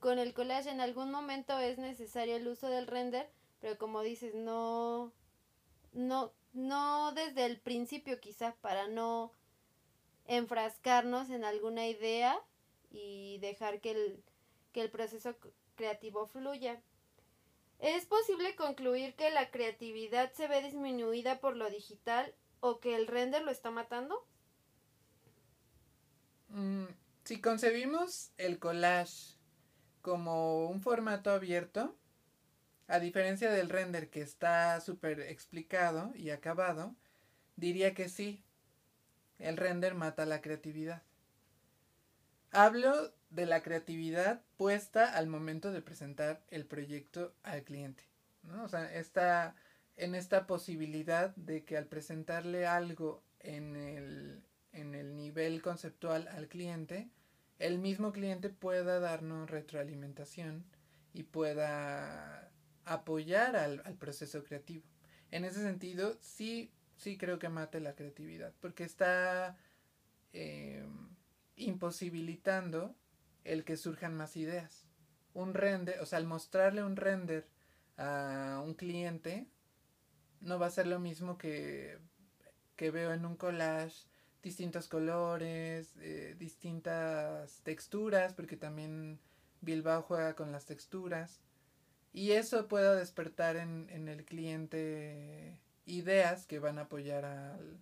con 0.00 0.18
el 0.18 0.34
collage. 0.34 0.70
En 0.70 0.80
algún 0.80 1.10
momento 1.10 1.58
es 1.58 1.78
necesario 1.78 2.36
el 2.36 2.48
uso 2.48 2.68
del 2.68 2.86
render, 2.86 3.30
pero 3.60 3.78
como 3.78 4.02
dices, 4.02 4.34
no, 4.34 5.12
no, 5.92 6.32
no 6.52 7.12
desde 7.12 7.46
el 7.46 7.60
principio 7.60 8.20
quizás 8.20 8.54
para 8.56 8.88
no 8.88 9.32
enfrascarnos 10.26 11.30
en 11.30 11.44
alguna 11.44 11.86
idea 11.86 12.36
y 12.90 13.38
dejar 13.38 13.80
que 13.80 13.92
el, 13.92 14.24
que 14.72 14.82
el 14.82 14.90
proceso 14.90 15.36
creativo 15.76 16.26
fluya. 16.26 16.82
¿Es 17.78 18.06
posible 18.06 18.56
concluir 18.56 19.14
que 19.14 19.30
la 19.30 19.50
creatividad 19.50 20.32
se 20.32 20.48
ve 20.48 20.62
disminuida 20.62 21.40
por 21.40 21.56
lo 21.56 21.70
digital 21.70 22.34
o 22.60 22.80
que 22.80 22.96
el 22.96 23.06
render 23.06 23.42
lo 23.42 23.50
está 23.50 23.70
matando? 23.70 24.26
Mm, 26.48 26.86
si 27.24 27.40
concebimos 27.40 28.32
el 28.38 28.58
collage 28.58 29.36
como 30.00 30.68
un 30.68 30.80
formato 30.80 31.30
abierto, 31.30 31.96
a 32.88 33.00
diferencia 33.00 33.50
del 33.50 33.68
render 33.68 34.10
que 34.10 34.22
está 34.22 34.80
súper 34.80 35.20
explicado 35.20 36.12
y 36.14 36.30
acabado, 36.30 36.94
diría 37.56 37.94
que 37.94 38.08
sí, 38.08 38.44
el 39.38 39.56
render 39.56 39.94
mata 39.94 40.24
la 40.24 40.40
creatividad. 40.40 41.02
Hablo 42.52 43.12
de 43.36 43.46
la 43.46 43.62
creatividad 43.62 44.42
puesta 44.56 45.14
al 45.14 45.26
momento 45.26 45.70
de 45.70 45.82
presentar 45.82 46.42
el 46.48 46.64
proyecto 46.64 47.34
al 47.42 47.62
cliente. 47.62 48.02
¿no? 48.42 48.64
O 48.64 48.68
sea, 48.68 48.92
está 48.92 49.54
en 49.96 50.14
esta 50.14 50.46
posibilidad 50.46 51.36
de 51.36 51.62
que 51.64 51.76
al 51.76 51.86
presentarle 51.86 52.66
algo 52.66 53.22
en 53.40 53.76
el, 53.76 54.42
en 54.72 54.94
el 54.94 55.14
nivel 55.14 55.60
conceptual 55.60 56.28
al 56.28 56.48
cliente, 56.48 57.10
el 57.58 57.78
mismo 57.78 58.12
cliente 58.12 58.48
pueda 58.48 59.00
darnos 59.00 59.50
retroalimentación 59.50 60.64
y 61.12 61.22
pueda 61.24 62.50
apoyar 62.86 63.54
al, 63.56 63.82
al 63.84 63.94
proceso 63.96 64.44
creativo. 64.44 64.84
En 65.30 65.44
ese 65.44 65.60
sentido, 65.60 66.16
sí, 66.20 66.72
sí 66.96 67.18
creo 67.18 67.38
que 67.38 67.50
mate 67.50 67.80
la 67.80 67.94
creatividad, 67.94 68.54
porque 68.60 68.84
está 68.84 69.58
eh, 70.32 70.86
imposibilitando 71.56 72.94
el 73.46 73.64
que 73.64 73.76
surjan 73.76 74.14
más 74.14 74.36
ideas. 74.36 74.84
Un 75.34 75.54
render, 75.54 76.00
o 76.00 76.06
sea, 76.06 76.18
al 76.18 76.26
mostrarle 76.26 76.82
un 76.82 76.96
render 76.96 77.46
a 77.96 78.62
un 78.64 78.74
cliente, 78.74 79.46
no 80.40 80.58
va 80.58 80.66
a 80.66 80.70
ser 80.70 80.86
lo 80.86 80.98
mismo 81.00 81.38
que, 81.38 81.98
que 82.76 82.90
veo 82.90 83.12
en 83.12 83.26
un 83.26 83.36
collage, 83.36 84.06
distintos 84.42 84.88
colores, 84.88 85.94
eh, 86.00 86.36
distintas 86.38 87.60
texturas, 87.62 88.32
porque 88.34 88.56
también 88.56 89.20
Bilbao 89.60 90.02
juega 90.02 90.34
con 90.34 90.52
las 90.52 90.66
texturas. 90.66 91.40
Y 92.12 92.32
eso 92.32 92.68
pueda 92.68 92.94
despertar 92.94 93.56
en, 93.56 93.88
en 93.90 94.08
el 94.08 94.24
cliente 94.24 95.58
ideas 95.84 96.46
que 96.46 96.58
van 96.58 96.78
a 96.78 96.82
apoyar 96.82 97.24
al, 97.24 97.78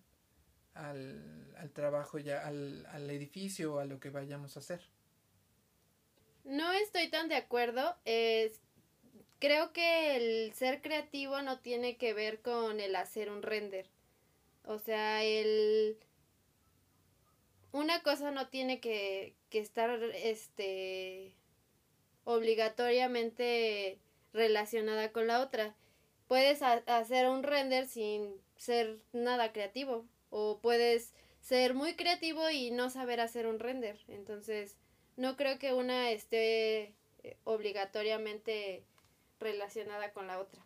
al, 0.75 1.55
al 1.57 1.71
trabajo 1.73 2.19
ya, 2.19 2.47
al, 2.47 2.87
al 2.87 3.11
edificio 3.11 3.75
o 3.75 3.79
a 3.79 3.85
lo 3.85 4.01
que 4.01 4.11
vayamos 4.11 4.57
a 4.57 4.61
hacer. 4.61 4.81
No 6.45 6.73
estoy 6.73 7.09
tan 7.09 7.29
de 7.29 7.37
acuerdo. 7.37 7.97
Creo 9.39 9.73
que 9.73 10.17
el 10.17 10.55
ser 10.55 10.81
creativo 10.81 11.43
no 11.43 11.59
tiene 11.59 11.97
que 11.97 12.15
ver 12.15 12.41
con 12.41 12.81
el 12.81 12.97
hacer 12.97 13.31
un 13.31 13.43
render. 13.43 13.87
O 14.65 14.79
sea, 14.79 15.23
el 15.23 15.99
una 17.73 18.03
cosa 18.03 18.31
no 18.31 18.49
tiene 18.49 18.81
que, 18.81 19.35
que 19.51 19.59
estar 19.59 20.01
este 20.15 21.35
obligatoriamente 22.25 23.99
relacionada 24.33 25.13
con 25.13 25.27
la 25.27 25.43
otra. 25.43 25.75
Puedes 26.29 26.63
ha 26.63 26.83
hacer 26.87 27.29
un 27.29 27.43
render 27.43 27.87
sin 27.87 28.41
ser 28.57 28.99
nada 29.13 29.53
creativo 29.53 30.07
o 30.31 30.61
puedes 30.63 31.13
ser 31.41 31.75
muy 31.75 31.97
creativo 31.97 32.49
y 32.49 32.71
no 32.71 32.91
saber 32.91 33.21
hacer 33.21 33.47
un 33.47 33.59
render. 33.59 33.99
Entonces, 34.09 34.79
no 35.17 35.37
creo 35.37 35.59
que 35.59 35.73
una 35.73 36.11
esté 36.11 36.95
eh, 37.23 37.37
obligatoriamente 37.45 38.85
relacionada 39.41 40.13
con 40.13 40.27
la 40.27 40.39
otra. 40.39 40.65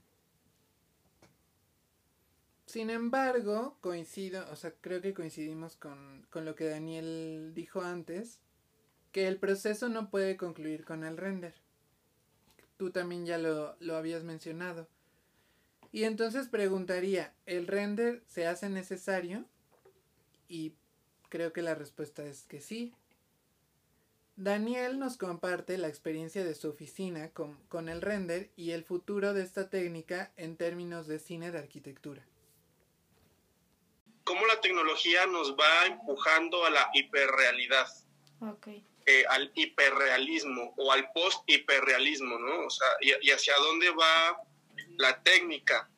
Sin 2.67 2.91
embargo, 2.91 3.79
coincido, 3.81 4.47
o 4.53 4.57
sea, 4.57 4.73
creo 4.81 5.01
que 5.01 5.15
coincidimos 5.15 5.77
con, 5.77 6.27
con 6.31 6.45
lo 6.45 6.55
que 6.55 6.69
Daniel 6.69 7.53
dijo 7.55 7.81
antes, 7.81 8.41
que 9.13 9.27
el 9.27 9.39
proceso 9.39 9.89
no 9.89 10.11
puede 10.11 10.37
concluir 10.37 10.85
con 10.85 11.03
el 11.03 11.17
render. 11.17 11.55
Tú 12.77 12.91
también 12.91 13.25
ya 13.25 13.39
lo, 13.39 13.75
lo 13.81 13.97
habías 13.97 14.23
mencionado. 14.23 14.87
Y 15.93 16.05
entonces 16.05 16.49
preguntaría, 16.49 17.33
¿el 17.47 17.67
render 17.67 18.23
se 18.27 18.47
hace 18.47 18.69
necesario? 18.69 19.47
Y 20.47 20.75
creo 21.31 21.53
que 21.53 21.63
la 21.63 21.75
respuesta 21.75 22.25
es 22.25 22.45
que 22.45 22.61
sí. 22.61 22.95
Daniel 24.39 25.01
nos 25.01 25.17
comparte 25.17 25.77
la 25.79 25.89
experiencia 25.89 26.45
de 26.45 26.55
su 26.55 26.69
oficina 26.71 27.31
con, 27.31 27.57
con, 27.69 27.89
el 27.89 28.01
render 28.01 28.53
y 28.55 28.71
el 28.71 28.85
futuro 28.85 29.35
de 29.35 29.43
esta 29.43 29.69
técnica 29.69 30.33
en 30.37 30.57
términos 30.57 31.09
de 31.09 31.19
cine 31.19 31.51
de 31.51 31.59
arquitectura. 31.59 32.25
Cómo 34.23 34.47
la 34.47 34.61
tecnología 34.61 35.27
nos 35.27 35.57
va 35.57 35.87
empujando 35.87 36.65
a 36.65 36.71
la 36.71 36.89
hiperrealidad, 36.95 37.89
okay. 38.41 38.87
eh, 39.07 39.25
al 39.29 39.51
hiperrealismo 39.57 40.73
o 40.77 40.93
al 40.93 41.11
post-hiperrealismo, 41.11 42.39
¿no? 42.39 42.67
O 42.67 42.71
sea, 42.71 42.87
y, 43.01 43.11
y 43.27 43.33
hacia 43.33 43.57
dónde 43.57 43.91
va 43.91 44.41
la 44.99 45.21
técnica 45.21 45.91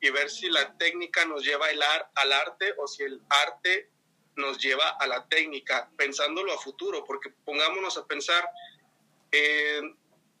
y 0.00 0.08
ver 0.08 0.30
si 0.30 0.48
la 0.48 0.78
técnica 0.78 1.26
nos 1.26 1.44
lleva 1.44 1.70
el 1.70 1.82
ar 1.82 2.10
al 2.14 2.32
arte 2.32 2.72
o 2.78 2.86
si 2.86 3.02
el 3.02 3.20
arte 3.28 3.90
nos 4.36 4.58
lleva 4.58 4.88
a 4.88 5.06
la 5.06 5.26
técnica, 5.26 5.90
pensándolo 5.96 6.52
a 6.52 6.58
futuro, 6.58 7.04
porque 7.04 7.30
pongámonos 7.44 7.96
a 7.96 8.06
pensar, 8.06 8.48
eh, 9.32 9.80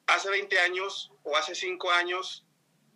hace 0.06 0.30
20 0.30 0.58
años 0.60 1.12
o 1.22 1.36
hace 1.36 1.54
5 1.54 1.90
años, 1.90 2.44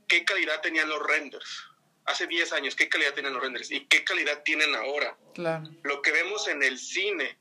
¿qué 0.09 0.25
calidad 0.25 0.61
tenían 0.61 0.89
los 0.89 1.03
renders? 1.03 1.65
Hace 2.05 2.27
10 2.27 2.53
años, 2.53 2.75
¿qué 2.75 2.89
calidad 2.89 3.15
tenían 3.15 3.35
los 3.35 3.43
renders? 3.43 3.71
¿Y 3.71 3.87
qué 3.87 4.05
calidad 4.05 4.43
tienen 4.45 4.75
ahora? 4.75 5.17
Claro. 5.35 5.69
Lo 5.83 6.03
que 6.03 6.13
vemos 6.13 6.49
en 6.49 6.63
el 6.63 6.79
cine, 6.79 7.39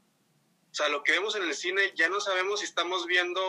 o 0.72 0.76
sea, 0.76 0.90
lo 0.90 1.04
que 1.04 1.14
vemos 1.14 1.36
en 1.36 1.44
el 1.44 1.56
cine, 1.56 1.94
ya 1.96 2.10
no 2.10 2.20
sabemos 2.20 2.60
si 2.60 2.66
estamos 2.66 3.06
viendo 3.08 3.42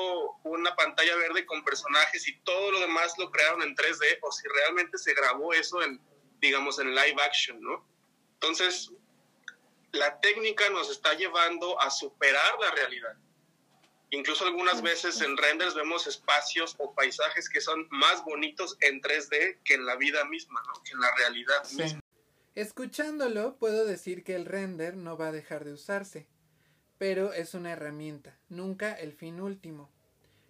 una 0.44 0.74
pantalla 0.74 1.14
verde 1.16 1.44
con 1.44 1.64
personajes 1.64 2.26
y 2.26 2.38
todo 2.40 2.72
lo 2.72 2.80
demás 2.80 3.14
lo 3.18 3.30
crearon 3.30 3.62
en 3.62 3.74
3D 3.74 4.18
o 4.22 4.32
si 4.32 4.48
realmente 4.48 4.98
se 4.98 5.14
grabó 5.14 5.52
eso 5.52 5.82
en, 5.82 6.00
digamos, 6.40 6.78
en 6.78 6.94
live 6.94 7.16
action, 7.22 7.60
¿no? 7.60 7.86
Entonces, 8.34 8.90
la 9.92 10.20
técnica 10.20 10.68
nos 10.70 10.90
está 10.90 11.14
llevando 11.14 11.80
a 11.80 11.90
superar 11.90 12.58
la 12.60 12.70
realidad. 12.72 13.16
Incluso 14.10 14.44
algunas 14.44 14.82
veces 14.82 15.20
en 15.20 15.36
renders 15.36 15.74
vemos 15.74 16.06
espacios 16.06 16.74
o 16.78 16.94
paisajes 16.94 17.48
que 17.48 17.60
son 17.60 17.86
más 17.90 18.24
bonitos 18.24 18.76
en 18.80 19.00
3D 19.00 19.58
que 19.64 19.74
en 19.74 19.86
la 19.86 19.96
vida 19.96 20.24
misma, 20.24 20.60
¿no? 20.66 20.82
que 20.82 20.92
en 20.92 21.00
la 21.00 21.14
realidad 21.16 21.64
Sí. 21.64 21.76
misma. 21.82 22.00
Escuchándolo, 22.56 23.56
puedo 23.56 23.84
decir 23.84 24.24
que 24.24 24.34
el 24.34 24.44
render 24.46 24.96
no 24.96 25.16
va 25.16 25.28
a 25.28 25.32
dejar 25.32 25.64
de 25.64 25.72
usarse, 25.72 26.26
pero 26.98 27.32
es 27.32 27.54
una 27.54 27.70
herramienta, 27.70 28.36
nunca 28.48 28.92
el 28.92 29.12
fin 29.12 29.40
último. 29.40 29.90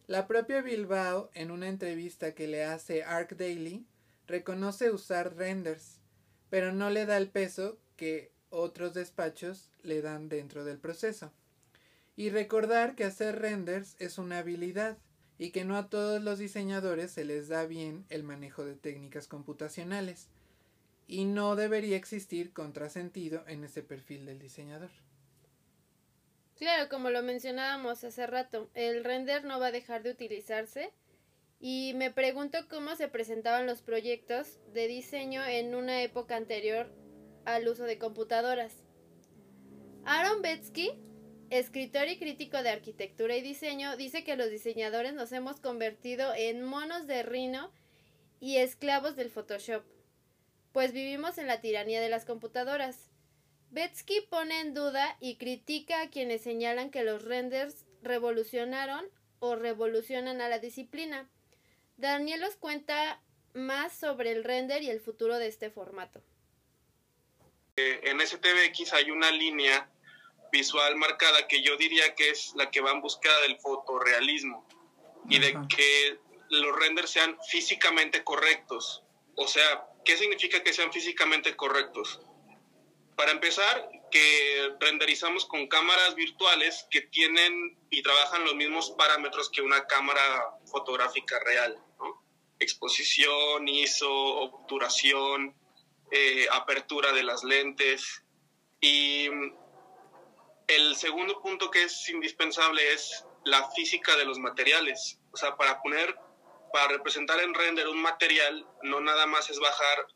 La 0.06 0.26
propia 0.26 0.62
Bilbao, 0.62 1.30
en 1.34 1.50
una 1.50 1.68
entrevista 1.68 2.34
que 2.34 2.48
le 2.48 2.64
hace 2.64 3.04
Arc 3.04 3.32
Daily, 3.36 3.86
reconoce 4.26 4.90
usar 4.90 5.36
renders, 5.36 6.00
pero 6.48 6.72
no 6.72 6.88
le 6.90 7.04
da 7.04 7.18
el 7.18 7.30
peso 7.30 7.78
que 7.96 8.32
otros 8.50 8.94
despachos 8.94 9.70
le 9.82 10.02
dan 10.02 10.28
dentro 10.28 10.64
del 10.64 10.78
proceso. 10.78 11.32
Y 12.16 12.30
recordar 12.30 12.94
que 12.94 13.04
hacer 13.04 13.38
renders 13.38 13.96
es 13.98 14.18
una 14.18 14.38
habilidad 14.38 14.98
y 15.38 15.50
que 15.50 15.64
no 15.64 15.76
a 15.76 15.88
todos 15.88 16.22
los 16.22 16.38
diseñadores 16.38 17.12
se 17.12 17.24
les 17.24 17.48
da 17.48 17.64
bien 17.64 18.04
el 18.10 18.24
manejo 18.24 18.64
de 18.64 18.74
técnicas 18.74 19.26
computacionales 19.26 20.28
y 21.06 21.24
no 21.24 21.56
debería 21.56 21.96
existir 21.96 22.52
contrasentido 22.52 23.42
en 23.48 23.64
ese 23.64 23.82
perfil 23.82 24.26
del 24.26 24.38
diseñador. 24.38 24.90
Claro, 26.56 26.90
como 26.90 27.08
lo 27.08 27.22
mencionábamos 27.22 28.04
hace 28.04 28.26
rato, 28.26 28.68
el 28.74 29.02
render 29.02 29.44
no 29.44 29.58
va 29.58 29.68
a 29.68 29.72
dejar 29.72 30.02
de 30.02 30.10
utilizarse 30.10 30.92
y 31.58 31.94
me 31.94 32.10
pregunto 32.10 32.58
cómo 32.68 32.94
se 32.96 33.08
presentaban 33.08 33.66
los 33.66 33.80
proyectos 33.80 34.58
de 34.74 34.88
diseño 34.88 35.42
en 35.42 35.74
una 35.74 36.02
época 36.02 36.36
anterior 36.36 36.92
al 37.44 37.68
uso 37.68 37.84
de 37.84 37.98
computadoras. 37.98 38.72
Aaron 40.04 40.42
Betsky, 40.42 40.92
escritor 41.50 42.08
y 42.08 42.18
crítico 42.18 42.62
de 42.62 42.70
arquitectura 42.70 43.36
y 43.36 43.42
diseño, 43.42 43.96
dice 43.96 44.24
que 44.24 44.36
los 44.36 44.50
diseñadores 44.50 45.14
nos 45.14 45.32
hemos 45.32 45.60
convertido 45.60 46.32
en 46.34 46.62
monos 46.62 47.06
de 47.06 47.22
rino 47.22 47.72
y 48.40 48.56
esclavos 48.56 49.16
del 49.16 49.30
Photoshop, 49.30 49.84
pues 50.72 50.92
vivimos 50.92 51.38
en 51.38 51.46
la 51.46 51.60
tiranía 51.60 52.00
de 52.00 52.08
las 52.08 52.24
computadoras. 52.24 53.10
Betsky 53.70 54.22
pone 54.30 54.60
en 54.60 54.74
duda 54.74 55.16
y 55.20 55.36
critica 55.36 56.02
a 56.02 56.10
quienes 56.10 56.42
señalan 56.42 56.90
que 56.90 57.04
los 57.04 57.24
renders 57.24 57.86
revolucionaron 58.02 59.04
o 59.38 59.54
revolucionan 59.54 60.40
a 60.40 60.48
la 60.48 60.58
disciplina. 60.58 61.28
Daniel 61.96 62.42
os 62.44 62.56
cuenta 62.56 63.22
más 63.52 63.92
sobre 63.92 64.32
el 64.32 64.44
render 64.44 64.82
y 64.82 64.90
el 64.90 65.00
futuro 65.00 65.38
de 65.38 65.48
este 65.48 65.70
formato. 65.70 66.22
En 68.02 68.20
STBX 68.20 68.92
hay 68.92 69.10
una 69.10 69.30
línea 69.30 69.90
visual 70.52 70.96
marcada 70.96 71.46
que 71.46 71.62
yo 71.62 71.76
diría 71.76 72.14
que 72.14 72.30
es 72.30 72.52
la 72.56 72.70
que 72.70 72.80
va 72.80 72.90
en 72.90 73.00
búsqueda 73.00 73.40
del 73.42 73.58
fotorrealismo 73.58 74.66
y 75.28 75.38
de 75.38 75.56
que 75.74 76.18
los 76.50 76.76
renders 76.76 77.10
sean 77.10 77.38
físicamente 77.48 78.24
correctos. 78.24 79.02
O 79.36 79.46
sea, 79.46 79.86
¿qué 80.04 80.16
significa 80.16 80.62
que 80.62 80.72
sean 80.72 80.92
físicamente 80.92 81.54
correctos? 81.56 82.20
Para 83.16 83.32
empezar, 83.32 83.88
que 84.10 84.74
renderizamos 84.80 85.44
con 85.46 85.68
cámaras 85.68 86.14
virtuales 86.14 86.86
que 86.90 87.02
tienen 87.02 87.78
y 87.90 88.02
trabajan 88.02 88.44
los 88.44 88.54
mismos 88.54 88.90
parámetros 88.92 89.50
que 89.50 89.62
una 89.62 89.86
cámara 89.86 90.56
fotográfica 90.66 91.38
real. 91.44 91.78
Exposición, 92.58 93.68
ISO, 93.68 94.10
obturación, 94.10 95.54
eh, 96.10 96.46
apertura 96.50 97.12
de 97.12 97.22
las 97.22 97.44
lentes. 97.44 98.22
Y 98.80 99.26
el 100.68 100.96
segundo 100.96 101.40
punto 101.42 101.70
que 101.70 101.84
es 101.84 102.08
indispensable 102.08 102.92
es 102.92 103.24
la 103.44 103.70
física 103.70 104.16
de 104.16 104.24
los 104.24 104.38
materiales. 104.38 105.18
O 105.32 105.36
sea, 105.36 105.56
para 105.56 105.80
poner, 105.82 106.16
para 106.72 106.88
representar 106.88 107.40
en 107.40 107.54
render 107.54 107.88
un 107.88 108.00
material, 108.00 108.66
no 108.82 109.00
nada 109.00 109.26
más 109.26 109.50
es 109.50 109.58
bajar 109.58 110.06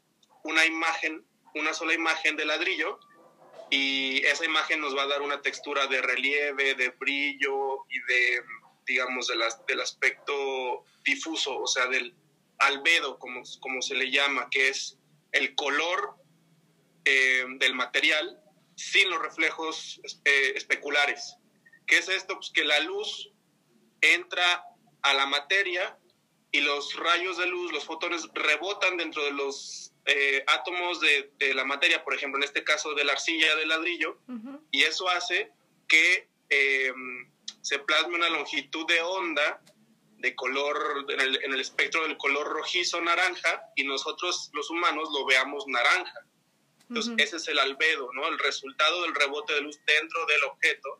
una 0.44 0.64
imagen 0.66 1.26
una 1.54 1.72
sola 1.72 1.94
imagen 1.94 2.36
de 2.36 2.44
ladrillo 2.44 2.98
y 3.70 4.24
esa 4.26 4.44
imagen 4.44 4.80
nos 4.80 4.96
va 4.96 5.02
a 5.02 5.06
dar 5.06 5.22
una 5.22 5.40
textura 5.40 5.86
de 5.86 6.02
relieve, 6.02 6.74
de 6.74 6.90
brillo 6.90 7.86
y 7.88 8.00
de, 8.00 8.42
digamos, 8.86 9.28
de 9.28 9.36
del 9.68 9.80
aspecto 9.80 10.84
difuso, 11.04 11.58
o 11.58 11.66
sea, 11.66 11.86
del 11.86 12.14
albedo, 12.58 13.18
como, 13.18 13.42
como 13.60 13.82
se 13.82 13.94
le 13.94 14.10
llama, 14.10 14.48
que 14.50 14.68
es 14.68 14.98
el 15.34 15.54
color 15.54 16.14
eh, 17.04 17.44
del 17.58 17.74
material 17.74 18.40
sin 18.76 19.10
los 19.10 19.20
reflejos 19.20 20.00
eh, 20.24 20.52
especulares. 20.54 21.36
¿Qué 21.86 21.98
es 21.98 22.08
esto? 22.08 22.36
Pues 22.36 22.50
que 22.50 22.64
la 22.64 22.80
luz 22.80 23.30
entra 24.00 24.64
a 25.02 25.12
la 25.12 25.26
materia 25.26 25.98
y 26.50 26.60
los 26.60 26.94
rayos 26.96 27.36
de 27.36 27.46
luz, 27.46 27.72
los 27.72 27.84
fotones 27.84 28.26
rebotan 28.32 28.96
dentro 28.96 29.24
de 29.24 29.32
los 29.32 29.92
eh, 30.06 30.44
átomos 30.46 31.00
de, 31.00 31.54
la 31.54 31.64
materia, 31.64 32.04
por 32.04 32.14
ejemplo, 32.14 32.38
en 32.38 32.44
este 32.44 32.62
caso 32.62 32.94
de 32.94 33.04
la 33.04 33.12
arcilla 33.12 33.56
de 33.56 33.66
ladrillo, 33.66 34.18
y 34.70 34.82
eso 34.82 35.08
hace 35.08 35.50
que 35.88 36.28
se 37.60 37.78
plasme 37.80 38.14
una 38.14 38.28
longitud 38.28 38.86
de 38.86 39.00
onda 39.00 39.60
de 40.24 40.34
color, 40.34 41.04
en 41.10 41.52
el, 41.52 41.60
espectro 41.60 42.02
del 42.02 42.16
color 42.16 42.48
rojizo 42.48 42.98
naranja, 43.02 43.62
y 43.76 43.84
nosotros 43.84 44.48
los 44.54 44.70
humanos 44.70 45.10
lo 45.12 45.26
veamos 45.26 45.66
naranja. 45.66 46.26
Entonces, 46.88 47.14
ese 47.18 47.36
es 47.36 47.48
el 47.48 47.58
albedo, 47.58 48.10
¿no? 48.14 48.26
El 48.28 48.38
resultado 48.38 49.02
del 49.02 49.14
rebote 49.14 49.52
de 49.52 49.60
luz 49.60 49.78
dentro 49.86 50.24
del 50.24 50.44
objeto. 50.44 50.98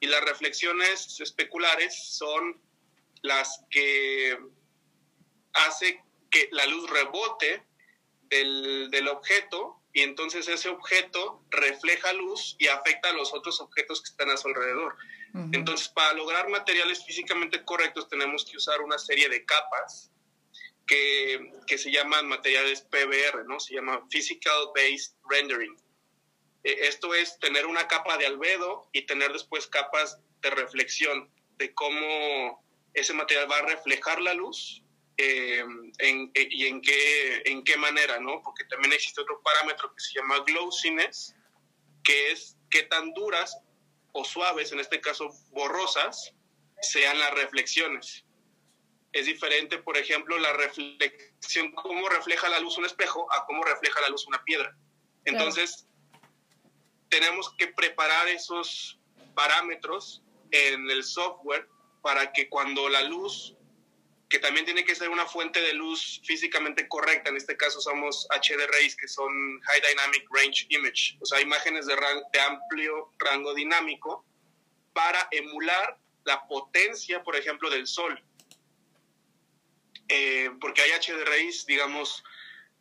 Y 0.00 0.08
las 0.08 0.24
reflexiones 0.24 1.20
especulares 1.20 1.96
son 1.96 2.60
las 3.22 3.64
que 3.70 4.36
hace 5.52 6.02
que 6.28 6.48
la 6.50 6.66
luz 6.66 6.90
rebote 6.90 7.64
del, 8.22 9.08
objeto 9.08 9.80
y 9.92 10.02
entonces 10.02 10.48
ese 10.48 10.68
objeto 10.68 11.40
refleja 11.50 12.12
luz 12.14 12.56
y 12.58 12.66
afecta 12.66 13.10
a 13.10 13.12
los 13.12 13.32
otros 13.32 13.60
objetos 13.60 14.02
que 14.02 14.10
están 14.10 14.30
a 14.30 14.36
su 14.36 14.48
alrededor. 14.48 14.96
Entonces, 15.52 15.88
para 15.88 16.14
lograr 16.14 16.48
materiales 16.48 17.04
físicamente 17.04 17.62
correctos 17.62 18.08
tenemos 18.08 18.44
que 18.44 18.56
usar 18.56 18.80
una 18.80 18.96
serie 18.98 19.28
de 19.28 19.44
capas 19.44 20.10
que, 20.86 21.52
que 21.66 21.76
se 21.76 21.90
llaman 21.90 22.26
materiales 22.26 22.80
PBR, 22.82 23.44
¿no? 23.46 23.60
Se 23.60 23.74
llama 23.74 24.06
Physical 24.08 24.70
Based 24.74 25.14
Rendering. 25.28 25.76
E, 26.64 26.88
esto 26.88 27.14
es 27.14 27.38
tener 27.38 27.66
una 27.66 27.86
capa 27.86 28.16
de 28.16 28.26
albedo 28.26 28.88
y 28.92 29.02
tener 29.02 29.32
después 29.32 29.66
capas 29.66 30.18
de 30.40 30.50
reflexión 30.50 31.30
de 31.58 31.74
cómo 31.74 32.64
ese 32.94 33.12
material 33.12 33.50
va 33.50 33.58
a 33.58 33.66
reflejar 33.66 34.22
la 34.22 34.32
luz 34.32 34.82
en, 35.18 35.92
eh, 36.34 36.48
y 36.50 36.66
en 36.66 36.80
qué, 36.80 37.42
en 37.44 37.64
qué 37.64 37.76
manera, 37.76 38.20
¿no? 38.20 38.42
Porque 38.42 38.64
también 38.64 38.92
existe 38.92 39.20
otro 39.20 39.40
parámetro 39.42 39.92
que 39.94 40.00
se 40.00 40.14
llama 40.18 40.40
glossiness, 40.46 41.34
que 42.02 42.32
es 42.32 42.56
qué 42.70 42.84
tan 42.84 43.12
duras 43.14 43.58
o 44.16 44.24
suaves, 44.24 44.72
en 44.72 44.80
este 44.80 45.00
caso 45.00 45.28
borrosas, 45.50 46.32
sean 46.80 47.18
las 47.18 47.32
reflexiones. 47.34 48.24
Es 49.12 49.26
diferente, 49.26 49.78
por 49.78 49.96
ejemplo, 49.96 50.38
la 50.38 50.52
reflexión, 50.54 51.72
cómo 51.72 52.08
refleja 52.08 52.48
la 52.48 52.60
luz 52.60 52.76
un 52.78 52.86
espejo 52.86 53.30
a 53.32 53.46
cómo 53.46 53.62
refleja 53.64 54.00
la 54.00 54.08
luz 54.08 54.26
una 54.26 54.42
piedra. 54.44 54.76
Entonces, 55.24 55.86
tenemos 57.08 57.54
que 57.56 57.68
preparar 57.68 58.28
esos 58.28 58.98
parámetros 59.34 60.22
en 60.50 60.90
el 60.90 61.04
software 61.04 61.68
para 62.02 62.32
que 62.32 62.48
cuando 62.48 62.88
la 62.88 63.02
luz 63.02 63.55
que 64.28 64.38
también 64.40 64.64
tiene 64.64 64.84
que 64.84 64.94
ser 64.94 65.08
una 65.08 65.26
fuente 65.26 65.60
de 65.60 65.74
luz 65.74 66.20
físicamente 66.24 66.88
correcta. 66.88 67.30
En 67.30 67.36
este 67.36 67.56
caso 67.56 67.78
usamos 67.78 68.26
HD 68.30 68.66
rays, 68.72 68.96
que 68.96 69.06
son 69.06 69.60
High 69.60 69.82
Dynamic 69.88 70.26
Range 70.30 70.66
Image, 70.70 71.16
o 71.20 71.26
sea, 71.26 71.40
imágenes 71.40 71.86
de, 71.86 71.94
de 72.32 72.40
amplio 72.40 73.12
rango 73.18 73.54
dinámico 73.54 74.24
para 74.92 75.28
emular 75.30 75.98
la 76.24 76.46
potencia, 76.48 77.22
por 77.22 77.36
ejemplo, 77.36 77.70
del 77.70 77.86
sol. 77.86 78.20
Eh, 80.08 80.50
porque 80.60 80.82
hay 80.82 80.90
HD 80.90 81.24
rays, 81.24 81.66
digamos, 81.66 82.24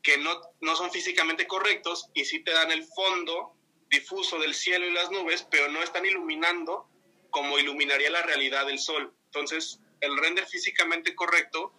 que 0.02 0.18
no, 0.18 0.42
no 0.62 0.76
son 0.76 0.92
físicamente 0.92 1.48
correctos 1.48 2.10
y 2.14 2.26
sí 2.26 2.40
te 2.40 2.52
dan 2.52 2.72
el 2.72 2.84
fondo 2.86 3.56
difuso 3.90 4.40
del 4.40 4.54
cielo 4.54 4.88
y 4.88 4.94
las 4.94 5.12
nubes, 5.12 5.48
pero 5.50 5.68
no 5.70 5.82
están 5.84 6.06
iluminando 6.06 6.88
como 7.30 7.60
iluminaría 7.60 8.10
la 8.10 8.22
realidad 8.22 8.66
del 8.66 8.80
sol. 8.80 9.14
Entonces, 9.26 9.80
el 10.06 10.18
render 10.18 10.46
físicamente 10.46 11.16
correcto 11.16 11.74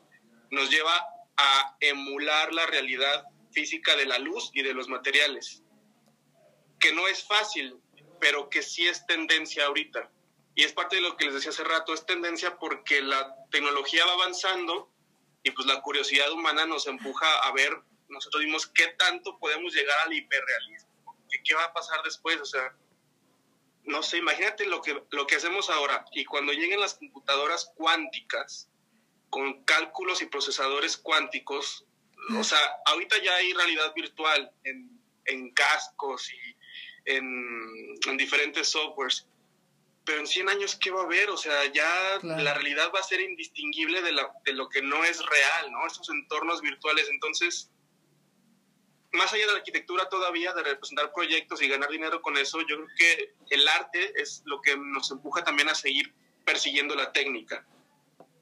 nos 0.51 0.71
lleva 0.71 1.07
a 1.37 1.77
emular 1.81 2.53
la 2.53 2.67
realidad 2.67 3.25
física 3.53 3.97
de 3.97 4.07
la 4.07 4.19
luz 4.19 4.51
y 4.53 4.63
de 4.63 4.75
los 4.75 4.89
materiales, 4.89 5.63
que 6.79 6.93
no 6.93 7.09
es 7.09 7.25
fácil, 7.25 7.81
pero 8.21 8.49
que 8.51 8.63
sí 8.63 8.87
es 8.87 9.07
tendencia 9.07 9.67
ahorita. 9.67 10.11
Y 10.55 10.65
es 10.65 10.73
parte 10.73 10.97
de 10.97 11.03
lo 11.03 11.17
que 11.17 11.27
les 11.27 11.35
decía 11.35 11.51
hace 11.51 11.65
rato, 11.65 11.93
es 11.93 12.07
tendencia 12.07 12.59
porque 12.59 13.03
la 13.03 13.35
tecnología 13.51 14.07
va 14.07 14.13
avanzando 14.13 14.91
y 15.43 15.51
pues 15.51 15.67
la 15.67 15.81
curiosidad 15.81 16.33
humana 16.33 16.67
nos 16.67 16.87
empuja 16.87 17.27
a 17.45 17.53
ver, 17.53 17.73
nosotros 18.09 18.43
vimos 18.43 18.67
qué 18.67 18.89
tanto 18.99 19.39
podemos 19.39 19.75
llegar 19.75 19.97
al 20.05 20.13
hiperrealismo, 20.13 21.17
qué, 21.45 21.55
va 21.55 21.65
a 21.65 21.73
pasar 21.73 22.03
después, 22.03 22.41
o 22.41 22.45
sea, 22.45 22.75
no 23.87 24.03
sé, 24.03 24.19
imagínate 24.19 24.67
lo 24.67 24.83
que, 24.83 25.01
lo 25.11 25.27
que 25.27 25.37
hacemos 25.37 25.71
ahora 25.71 26.05
y 26.13 26.25
cuando 26.25 26.53
lleguen 26.53 26.81
las 26.81 26.95
computadoras 26.95 27.73
cuánticas 27.77 28.69
con 29.31 29.65
cálculos 29.65 30.23
y 30.23 30.27
procesadores 30.27 30.97
cuánticos, 30.97 31.85
o 32.39 32.43
sea, 32.43 32.59
ahorita 32.87 33.17
ya 33.23 33.35
hay 33.37 33.53
realidad 33.53 33.93
virtual 33.95 34.51
en, 34.65 35.51
cascos 35.53 36.31
y 36.33 36.57
en, 37.05 38.17
diferentes 38.17 38.69
softwares, 38.69 39.27
pero 40.05 40.21
en 40.21 40.27
100 40.27 40.49
años, 40.49 40.77
¿qué 40.77 40.91
va 40.91 41.03
a 41.03 41.05
haber? 41.05 41.31
O 41.31 41.37
sea, 41.37 41.67
ya 41.73 42.19
la 42.23 42.55
realidad 42.55 42.91
va 42.95 43.01
a 43.01 43.05
ser 43.05 43.21
indistinguible 43.21 44.03
de, 44.03 44.13
la, 44.13 44.33
de 44.45 44.53
lo 44.53 44.69
que 44.69 44.83
no 44.83 45.05
es 45.05 45.25
real, 45.25 45.73
¿no? 45.73 45.87
Esos 45.87 46.09
entornos 46.11 46.61
virtuales, 46.61 47.09
entonces 47.11 47.71
más 49.17 49.33
allá 49.33 49.47
de 49.47 49.53
la 49.53 49.59
arquitectura 49.59 50.09
todavía, 50.09 50.53
de 50.53 50.63
representar 50.63 51.13
proyectos 51.13 51.61
y 51.63 51.69
ganar 51.69 51.91
dinero 51.91 52.23
con 52.23 52.37
eso, 52.37 52.61
yo 52.61 52.77
creo 52.77 52.89
que 52.97 53.35
el 53.51 53.67
arte 53.69 54.13
es 54.21 54.43
lo 54.45 54.61
que 54.61 54.77
nos 54.77 55.11
empuja 55.11 55.43
también 55.43 55.69
a 55.69 55.75
seguir 55.75 56.15
persiguiendo 56.45 56.95
la 56.95 57.13
técnica. 57.13 57.67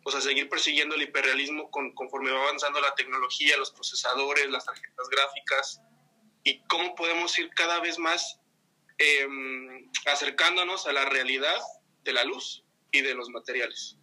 O 0.05 0.11
sea, 0.11 0.21
seguir 0.21 0.49
persiguiendo 0.51 0.95
el 0.95 1.03
hiperrealismo 1.03 1.71
conforme 1.71 2.31
va 2.31 2.43
avanzando 2.43 2.81
la 2.81 2.95
tecnología, 2.95 3.57
los 3.57 3.71
procesadores, 3.71 4.51
las 4.51 4.67
tarjetas 4.67 5.09
gráficas, 5.09 5.81
y 6.45 6.61
cómo 6.69 6.95
podemos 6.95 7.37
ir 7.39 7.49
cada 7.51 7.81
vez 7.81 7.99
más 7.99 8.39
em, 8.99 9.91
acercándonos 10.07 10.87
a 10.87 10.93
la 10.93 11.07
realidad 11.07 11.59
de 12.05 12.13
la 12.13 12.23
luz 12.25 12.65
y 12.93 13.01
de 13.01 13.15
los 13.15 13.31
materiales. 13.31 13.97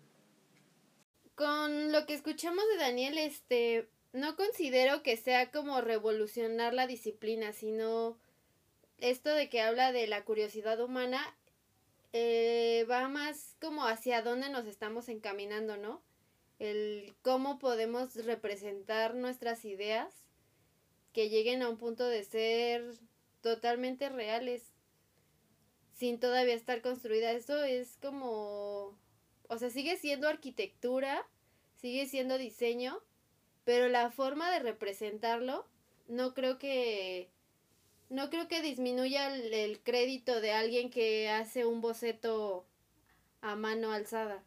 Con 1.36 1.92
lo 1.92 2.06
que 2.06 2.16
escuchamos 2.16 2.64
de 2.68 2.78
Daniel, 2.78 3.18
este, 3.20 3.90
no 4.14 4.36
considero 4.36 5.04
que 5.04 5.18
sea 5.18 5.52
como 5.52 5.82
revolucionar 5.82 6.74
la 6.74 6.88
disciplina, 6.88 7.54
sino 7.54 8.18
esto 8.98 9.30
de 9.30 9.50
que 9.50 9.62
habla 9.62 9.92
de 9.92 10.08
la 10.08 10.24
curiosidad 10.24 10.80
humana 10.80 11.36
eh, 12.14 12.86
va 12.90 13.08
más 13.08 13.56
como 13.62 13.86
hacia 13.86 14.22
dónde 14.22 14.50
nos 14.50 14.66
estamos 14.66 15.08
encaminando, 15.10 15.78
¿no? 15.78 16.02
El 16.60 17.14
cómo 17.22 17.58
podemos 17.58 18.16
representar 18.26 19.16
nuestras 19.16 19.66
ideas 19.66 20.14
que 21.14 21.30
lleguen 21.30 21.62
a 21.62 21.70
un 21.70 21.78
punto 21.78 22.06
de 22.06 22.24
ser 22.24 22.84
totalmente 23.42 24.10
reales 24.10 24.64
sin 25.94 26.20
todavía 26.20 26.54
estar 26.54 26.82
construida. 26.82 27.32
Eso 27.32 27.64
es 27.64 27.98
como, 28.02 28.98
o 29.48 29.58
sea, 29.58 29.70
sigue 29.70 29.98
siendo 29.98 30.28
arquitectura, 30.28 31.26
sigue 31.76 32.08
siendo 32.08 32.38
diseño, 32.38 33.02
pero 33.64 33.90
la 33.90 34.12
forma 34.12 34.52
de 34.52 34.60
representarlo 34.60 35.66
no 36.08 36.34
creo 36.34 36.58
que 36.58 37.30
no 38.10 38.30
creo 38.30 38.48
que 38.48 38.62
disminuya 38.62 39.34
el, 39.34 39.80
crédito 39.84 40.42
de 40.42 40.52
alguien 40.52 40.90
que 40.90 41.30
hace 41.30 41.66
un 41.66 41.80
boceto 41.80 42.66
a 43.42 43.56
mano 43.56 43.94
alzada, 43.94 44.44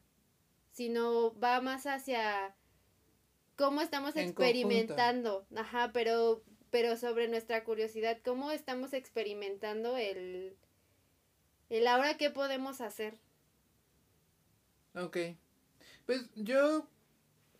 sino 0.70 1.38
va 1.40 1.60
más 1.62 1.86
hacia 1.86 2.54
cómo 3.56 3.80
estamos 3.80 4.16
experimentando, 4.16 5.46
ajá, 5.56 5.90
pero 5.92 6.42
pero 6.70 6.96
sobre 6.96 7.28
nuestra 7.28 7.62
curiosidad, 7.64 8.18
cómo 8.24 8.50
estamos 8.50 8.92
experimentando 8.92 9.96
el 9.96 10.56
el 11.70 11.86
ahora 11.86 12.16
qué 12.16 12.30
podemos 12.30 12.80
hacer. 12.80 13.18
Ok. 14.94 15.16
Pues 16.06 16.28
yo 16.34 16.86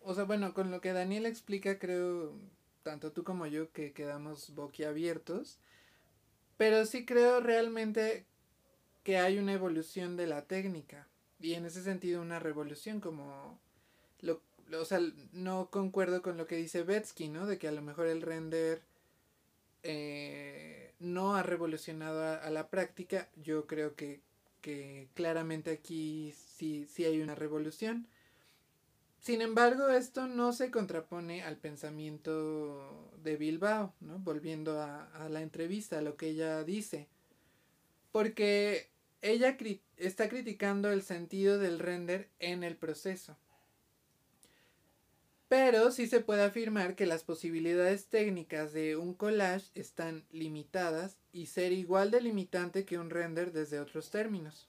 o 0.05 0.15
sea, 0.15 0.25
bueno, 0.25 0.55
con 0.55 0.71
lo 0.71 0.81
que 0.81 0.93
Daniel 0.93 1.27
explica, 1.27 1.79
creo, 1.79 2.33
tanto 2.83 3.13
tú 3.13 3.25
como 3.25 3.47
yo, 3.47 3.73
que 3.73 3.93
quedamos 3.93 4.55
boquiabiertos. 4.55 5.59
Pero 6.57 6.87
sí 6.87 7.05
creo 7.05 7.41
realmente 7.41 8.27
que 9.03 9.19
hay 9.19 9.39
una 9.39 9.55
evolución 9.55 10.17
de 10.17 10.27
la 10.27 10.45
técnica. 10.47 11.09
Y 11.41 11.55
en 11.55 11.65
ese 11.67 11.83
sentido 11.83 12.23
una 12.23 12.39
revolución 12.39 13.01
como... 13.01 13.59
Lo, 14.21 14.41
o 14.79 14.85
sea, 14.85 15.01
no 15.33 15.71
concuerdo 15.71 16.23
con 16.23 16.37
lo 16.37 16.47
que 16.47 16.57
dice 16.57 16.83
Betsky, 16.83 17.29
¿no? 17.29 17.47
De 17.47 17.59
que 17.59 17.69
a 17.69 17.73
lo 17.73 17.83
mejor 17.83 18.07
el 18.07 18.23
render 18.23 18.83
eh, 19.83 20.95
no 21.01 21.37
ha 21.37 21.43
revolucionado 21.43 22.41
a, 22.41 22.51
la 22.51 22.69
práctica. 22.69 23.29
Yo 23.37 23.67
creo 23.67 23.95
que, 23.95 24.21
que 24.61 25.09
claramente 25.15 25.71
aquí 25.71 26.35
sí, 26.57 26.87
sí 26.87 27.05
hay 27.05 27.21
una 27.21 27.35
revolución. 27.35 28.07
Sin 29.25 29.41
embargo, 29.41 29.89
esto 29.89 30.29
no 30.29 30.53
se 30.53 30.71
contrapone 30.71 31.45
al 31.45 31.57
pensamiento 31.57 33.11
de 33.23 33.39
Bilbao, 33.39 33.95
¿no? 34.01 34.19
Volviendo 34.19 34.83
a, 34.83 35.09
la 35.31 35.41
entrevista, 35.41 35.99
a 35.99 36.03
lo 36.03 36.19
que 36.19 36.29
ella 36.29 36.63
dice. 36.63 37.09
Porque 38.13 38.91
ella 39.23 39.57
está 39.97 40.29
criticando 40.29 40.93
el 40.93 41.03
sentido 41.03 41.59
del 41.59 41.79
render 41.79 42.29
en 42.39 42.65
el 42.65 42.77
proceso. 42.77 43.39
Pero 45.49 45.91
sí 45.91 46.07
se 46.07 46.21
puede 46.21 46.43
afirmar 46.43 46.95
que 46.95 47.07
las 47.07 47.25
posibilidades 47.25 48.09
técnicas 48.09 48.75
de 48.75 48.99
un 48.99 49.15
collage 49.15 49.71
están 49.75 50.27
limitadas 50.33 51.17
y 51.33 51.47
ser 51.47 51.73
igual 51.73 52.11
de 52.11 52.21
limitante 52.21 52.85
que 52.85 52.99
un 52.99 53.09
render 53.09 53.53
desde 53.53 53.81
otros 53.81 54.11
términos. 54.11 54.69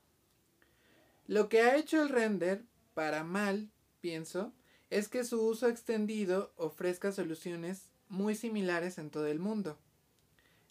Lo 1.28 1.50
que 1.50 1.60
ha 1.60 1.76
hecho 1.76 2.02
el 2.02 2.08
render, 2.08 2.64
para 2.94 3.26
mal, 3.26 3.70
pienso, 4.06 4.54
es 4.92 5.10
que 5.10 5.24
su 5.24 5.42
uso 5.42 5.68
extendido 5.68 6.54
ofrezca 6.58 7.12
soluciones 7.12 7.90
muy 8.08 8.36
similares 8.36 9.00
en 9.00 9.10
todo 9.10 9.26
el 9.26 9.40
mundo. 9.40 9.80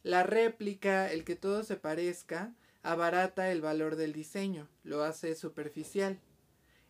La 0.04 0.22
réplica, 0.22 1.10
el 1.10 1.24
que 1.24 1.34
todo 1.34 1.64
se 1.64 1.74
parezca, 1.74 2.54
abarata 2.84 3.50
el 3.50 3.60
valor 3.60 3.96
del 3.96 4.12
diseño, 4.12 4.68
lo 4.84 5.02
hace 5.02 5.34
superficial. 5.34 6.20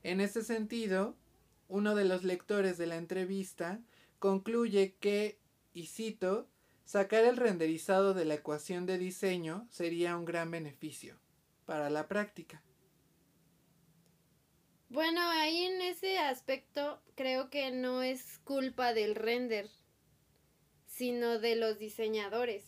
En 0.03 0.21
ese 0.21 0.45
sentido, 0.45 1.17
uno 1.69 1.95
de 1.95 2.05
los 2.05 2.25
lectores 2.25 2.77
de 2.77 2.89
la 2.89 2.97
entrevista 2.97 3.81
concluye 4.19 4.97
que, 5.01 5.39
y 5.73 5.87
cito, 5.87 6.47
sacar 6.85 7.25
el 7.25 7.39
renderizado 7.39 8.13
de 8.13 8.27
la 8.27 8.35
ecuación 8.35 8.85
de 8.85 8.99
diseño 8.99 9.67
sería 9.71 10.15
un 10.15 10.27
gran 10.27 10.51
beneficio 10.51 11.17
para 11.65 11.89
la 11.89 12.07
práctica. 12.07 12.61
Bueno, 14.95 15.21
ahí 15.29 15.65
en 15.65 15.83
ese 15.83 16.19
aspecto 16.19 17.03
creo 17.17 17.51
que 17.51 17.73
no 17.73 18.05
es 18.05 18.39
culpa 18.45 18.95
del 18.95 19.17
render, 19.17 19.69
sino 20.87 21.41
de 21.41 21.57
los 21.57 21.81
diseñadores. 21.81 22.63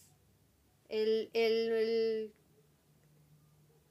El, 0.88 1.30
el, 1.34 2.32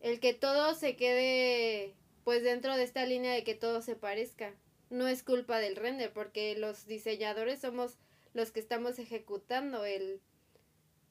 el, 0.02 0.20
que 0.20 0.34
todo 0.34 0.76
se 0.76 0.98
quede 0.98 1.96
pues 2.26 2.44
dentro 2.44 2.76
de 2.76 2.84
esta 2.84 3.06
línea 3.06 3.32
de 3.32 3.46
que 3.46 3.56
todo 3.56 3.82
se 3.82 3.96
parezca. 3.96 4.54
No 4.90 5.08
es 5.08 5.24
culpa 5.24 5.60
del 5.60 5.78
render, 5.78 6.12
porque 6.12 6.58
los 6.58 6.88
diseñadores 6.88 7.62
somos 7.62 7.98
los 8.34 8.52
que 8.52 8.60
estamos 8.60 9.00
ejecutando 9.00 9.86
el... 9.86 10.20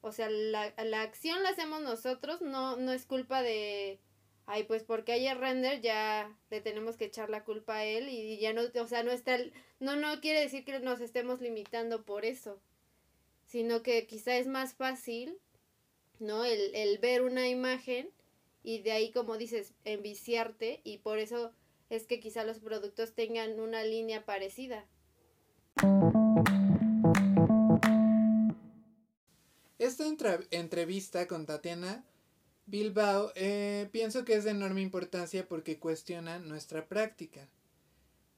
O 0.03 0.13
sea, 0.13 0.29
la, 0.29 0.75
la 0.85 1.01
acción 1.01 1.43
la 1.43 1.49
hacemos 1.49 1.81
nosotros, 1.81 2.43
no, 2.43 2.77
no 2.77 2.93
es 2.93 3.07
culpa 3.07 3.41
de, 3.41 3.99
ay, 4.47 4.65
pues 4.65 4.83
porque 4.83 5.13
hay 5.13 5.27
el 5.27 5.39
render 5.39 5.81
ya 5.81 6.37
le 6.51 6.61
tenemos 6.61 6.97
que 6.97 7.07
echar 7.07 7.31
la 7.31 7.45
culpa 7.45 7.77
a 7.77 7.85
él 7.85 8.09
y 8.09 8.39
ya 8.39 8.53
no, 8.53 8.63
o 8.81 8.87
sea, 8.87 9.03
no 9.03 9.11
está, 9.11 9.39
no, 9.81 9.97
no 9.97 10.21
quiere 10.21 10.41
decir 10.41 10.65
que 10.65 10.79
nos 10.81 11.01
estemos 11.01 11.41
limitando 11.41 12.05
por 12.05 12.25
eso, 12.25 12.61
sino 13.47 13.83
que 13.83 14.07
quizá 14.07 14.37
es 14.37 14.47
más 14.47 14.75
fácil, 14.75 15.39
¿no? 16.19 16.45
El, 16.45 16.75
el 16.75 16.99
ver 16.99 17.23
una 17.23 17.49
imagen 17.49 18.11
y 18.63 18.81
de 18.81 18.93
ahí, 18.93 19.11
como 19.13 19.37
dices, 19.37 19.75
enviciarte 19.85 20.81
y 20.85 20.99
por 20.99 21.19
eso 21.19 21.53
es 21.91 22.07
que 22.07 22.21
quizá 22.21 22.45
los 22.45 22.59
productos 22.59 23.15
tengan 23.15 23.61
una 23.61 23.85
línea 23.85 24.25
parecida. 24.25 24.87
Esta 29.79 30.05
entrevista 30.51 31.29
con 31.29 31.47
Tatiana 31.47 32.05
Bilbao 32.67 33.31
eh, 33.35 33.89
pienso 33.93 34.25
que 34.25 34.35
es 34.35 34.45
de 34.45 34.51
enorme 34.51 34.81
importancia 34.81 35.47
porque 35.47 35.79
cuestiona 35.79 36.39
nuestra 36.39 36.87
práctica. 36.87 37.49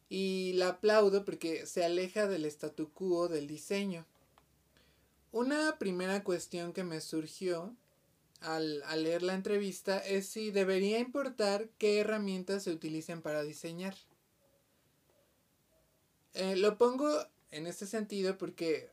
Y 0.08 0.52
la 0.54 0.68
aplaudo 0.68 1.24
porque 1.24 1.66
se 1.66 1.84
aleja 1.84 2.26
del 2.26 2.44
statu 2.44 2.92
quo 2.92 3.28
del 3.28 3.46
diseño. 3.46 4.06
Una 5.32 5.78
primera 5.78 6.22
cuestión 6.24 6.72
que 6.72 6.84
me 6.84 7.00
surgió 7.00 7.76
al, 8.40 8.82
leer 9.02 9.22
la 9.22 9.34
entrevista 9.34 9.98
es 9.98 10.28
si 10.28 10.50
debería 10.50 10.98
importar 10.98 11.68
qué 11.78 11.98
herramientas 12.00 12.64
se 12.64 12.70
utilicen 12.70 13.22
para 13.22 13.42
diseñar. 13.42 13.94
Eh, 16.34 16.56
lo 16.56 16.78
pongo 16.78 17.08
en 17.50 17.66
este 17.66 17.86
sentido 17.86 18.38
porque 18.38 18.90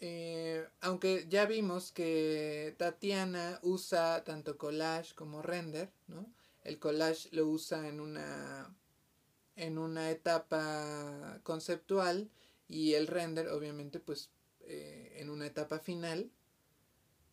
eh, 0.00 0.66
aunque 0.80 1.26
ya 1.28 1.46
vimos 1.46 1.90
que 1.92 2.74
Tatiana 2.78 3.58
usa 3.62 4.22
tanto 4.24 4.56
collage 4.56 5.14
como 5.14 5.42
render, 5.42 5.90
¿no? 6.06 6.26
El 6.62 6.78
collage 6.78 7.28
lo 7.32 7.46
usa 7.46 7.88
en 7.88 8.00
una, 8.00 8.74
en 9.56 9.78
una 9.78 10.10
etapa 10.10 11.40
conceptual 11.42 12.30
y 12.68 12.94
el 12.94 13.06
render 13.06 13.48
obviamente 13.48 13.98
pues 14.00 14.30
eh, 14.60 15.14
en 15.16 15.30
una 15.30 15.46
etapa 15.46 15.78
final. 15.80 16.30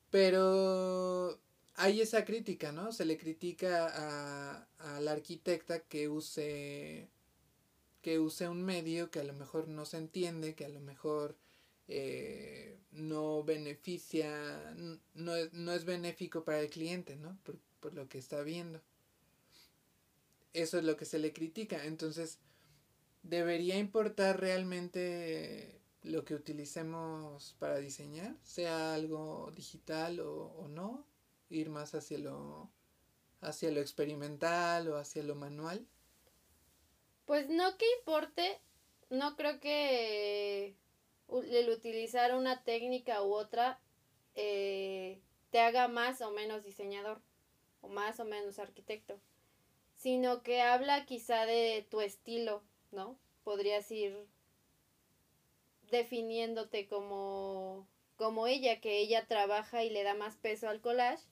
Pero 0.09 1.39
hay 1.75 2.01
esa 2.01 2.25
crítica, 2.25 2.71
¿no? 2.71 2.91
Se 2.93 3.05
le 3.05 3.17
critica 3.17 3.87
a, 3.93 4.67
a 4.79 4.99
la 5.01 5.11
arquitecta 5.11 5.81
que 5.81 6.09
use 6.09 7.09
que 8.01 8.19
use 8.19 8.47
un 8.47 8.63
medio 8.63 9.09
que 9.09 9.19
a 9.19 9.23
lo 9.23 9.33
mejor 9.33 9.67
no 9.67 9.83
se 9.85 9.97
entiende, 9.97 10.53
que 10.53 10.65
a 10.65 10.69
lo 10.69 10.79
mejor 10.79 11.35
eh, 11.87 12.79
no 12.91 13.43
beneficia, 13.43 14.73
no 15.13 15.35
es, 15.35 15.53
no 15.53 15.71
es 15.73 15.85
benéfico 15.85 16.43
para 16.43 16.61
el 16.61 16.69
cliente, 16.69 17.15
¿no? 17.15 17.37
Por, 17.43 17.57
por 17.79 17.93
lo 17.93 18.07
que 18.07 18.17
está 18.17 18.41
viendo. 18.41 18.81
Eso 20.53 20.77
es 20.77 20.85
lo 20.85 20.95
que 20.95 21.05
se 21.05 21.19
le 21.19 21.33
critica. 21.33 21.85
Entonces, 21.85 22.39
debería 23.23 23.77
importar 23.77 24.39
realmente 24.39 25.81
lo 26.03 26.23
que 26.23 26.35
utilicemos 26.35 27.55
para 27.59 27.77
diseñar, 27.77 28.35
sea 28.43 28.93
algo 28.93 29.51
digital 29.55 30.19
o, 30.19 30.45
o, 30.45 30.67
no, 30.67 31.05
ir 31.49 31.69
más 31.69 31.95
hacia 31.95 32.19
lo 32.19 32.69
hacia 33.41 33.71
lo 33.71 33.79
experimental 33.79 34.87
o 34.87 34.97
hacia 34.97 35.23
lo 35.23 35.35
manual. 35.35 35.85
Pues 37.25 37.49
no 37.49 37.77
que 37.77 37.85
importe, 37.99 38.59
no 39.09 39.35
creo 39.35 39.59
que 39.59 40.75
el 41.29 41.69
utilizar 41.69 42.35
una 42.35 42.63
técnica 42.63 43.21
u 43.23 43.33
otra 43.33 43.79
eh, 44.35 45.19
te 45.49 45.59
haga 45.59 45.87
más 45.87 46.21
o 46.21 46.31
menos 46.31 46.63
diseñador 46.63 47.21
o 47.81 47.87
más 47.87 48.19
o 48.19 48.25
menos 48.25 48.59
arquitecto, 48.59 49.19
sino 49.95 50.43
que 50.43 50.61
habla 50.61 51.05
quizá 51.05 51.45
de 51.45 51.87
tu 51.89 52.01
estilo, 52.01 52.63
¿no? 52.91 53.17
Podrías 53.43 53.89
ir 53.91 54.27
definiéndote 55.89 56.87
como, 56.87 57.87
como 58.15 58.47
ella, 58.47 58.81
que 58.81 58.99
ella 58.99 59.27
trabaja 59.27 59.83
y 59.83 59.89
le 59.89 60.03
da 60.03 60.13
más 60.13 60.35
peso 60.37 60.67
al 60.67 60.81
collage, 60.81 61.23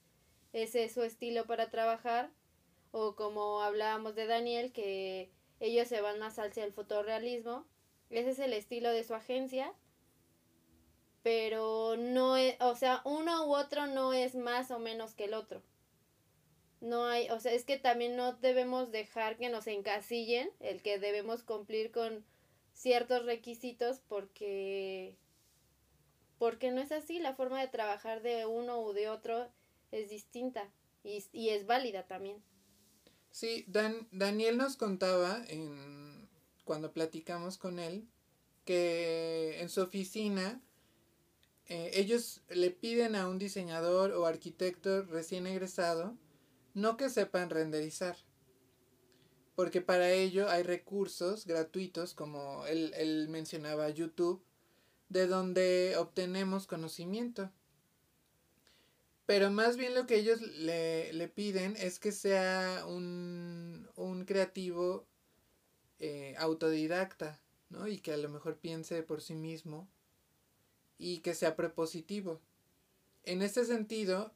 ese 0.52 0.84
es 0.84 0.94
su 0.94 1.02
estilo 1.02 1.46
para 1.46 1.70
trabajar, 1.70 2.30
o 2.92 3.16
como 3.16 3.60
hablábamos 3.60 4.14
de 4.14 4.26
Daniel, 4.26 4.72
que 4.72 5.30
ellos 5.60 5.88
se 5.88 6.00
van 6.00 6.20
más 6.20 6.38
hacia 6.38 6.64
el 6.64 6.72
fotorrealismo, 6.72 7.66
ese 8.10 8.30
es 8.30 8.38
el 8.38 8.52
estilo 8.52 8.90
de 8.90 9.02
su 9.02 9.14
agencia, 9.14 9.74
pero 11.24 11.96
no 11.96 12.36
es, 12.36 12.54
o 12.60 12.76
sea, 12.76 13.00
uno 13.06 13.46
u 13.46 13.54
otro 13.56 13.86
no 13.86 14.12
es 14.12 14.34
más 14.34 14.70
o 14.70 14.78
menos 14.78 15.14
que 15.14 15.24
el 15.24 15.32
otro. 15.32 15.62
No 16.82 17.06
hay, 17.06 17.30
o 17.30 17.40
sea, 17.40 17.52
es 17.52 17.64
que 17.64 17.78
también 17.78 18.14
no 18.14 18.34
debemos 18.34 18.92
dejar 18.92 19.38
que 19.38 19.48
nos 19.48 19.66
encasillen 19.66 20.50
el 20.60 20.82
que 20.82 20.98
debemos 20.98 21.42
cumplir 21.42 21.90
con 21.92 22.26
ciertos 22.74 23.24
requisitos 23.24 24.00
porque 24.06 25.16
porque 26.38 26.72
no 26.72 26.82
es 26.82 26.92
así, 26.92 27.18
la 27.20 27.34
forma 27.34 27.58
de 27.58 27.68
trabajar 27.68 28.20
de 28.20 28.44
uno 28.44 28.82
u 28.82 28.92
de 28.92 29.08
otro 29.08 29.48
es 29.92 30.10
distinta 30.10 30.68
y, 31.04 31.48
es 31.48 31.66
válida 31.66 32.06
también. 32.06 32.42
Sí, 33.30 33.64
Dan, 33.66 34.08
Daniel 34.12 34.58
nos 34.58 34.76
contaba 34.76 35.42
en, 35.48 36.28
cuando 36.64 36.92
platicamos 36.92 37.56
con 37.56 37.78
él 37.78 38.06
que 38.66 39.62
en 39.62 39.70
su 39.70 39.80
oficina 39.80 40.60
eh, 41.66 41.90
ellos 41.94 42.42
le 42.48 42.70
piden 42.70 43.16
a 43.16 43.28
un 43.28 43.38
diseñador 43.38 44.12
o 44.12 44.26
arquitecto 44.26 45.02
recién 45.02 45.46
egresado 45.46 46.16
no 46.74 46.96
que 46.96 47.08
sepan 47.08 47.50
renderizar, 47.50 48.16
porque 49.54 49.80
para 49.80 50.10
ello 50.10 50.50
hay 50.50 50.64
recursos 50.64 51.46
gratuitos, 51.46 52.14
como 52.14 52.66
él, 52.66 52.92
él 52.96 53.28
mencionaba 53.28 53.88
YouTube, 53.90 54.44
de 55.08 55.28
donde 55.28 55.94
obtenemos 55.96 56.66
conocimiento. 56.66 57.52
Pero 59.26 59.50
más 59.50 59.76
bien 59.76 59.94
lo 59.94 60.06
que 60.06 60.16
ellos 60.16 60.40
le, 60.40 61.12
le 61.12 61.28
piden 61.28 61.76
es 61.78 61.98
que 61.98 62.12
sea 62.12 62.84
un, 62.86 63.88
un 63.94 64.24
creativo 64.24 65.06
eh, 66.00 66.34
autodidacta, 66.38 67.40
¿no? 67.70 67.86
Y 67.86 68.00
que 68.00 68.12
a 68.12 68.16
lo 68.16 68.28
mejor 68.28 68.58
piense 68.58 69.02
por 69.02 69.22
sí 69.22 69.34
mismo 69.34 69.88
y 70.98 71.18
que 71.18 71.34
sea 71.34 71.56
prepositivo. 71.56 72.40
En 73.24 73.42
este 73.42 73.64
sentido, 73.64 74.32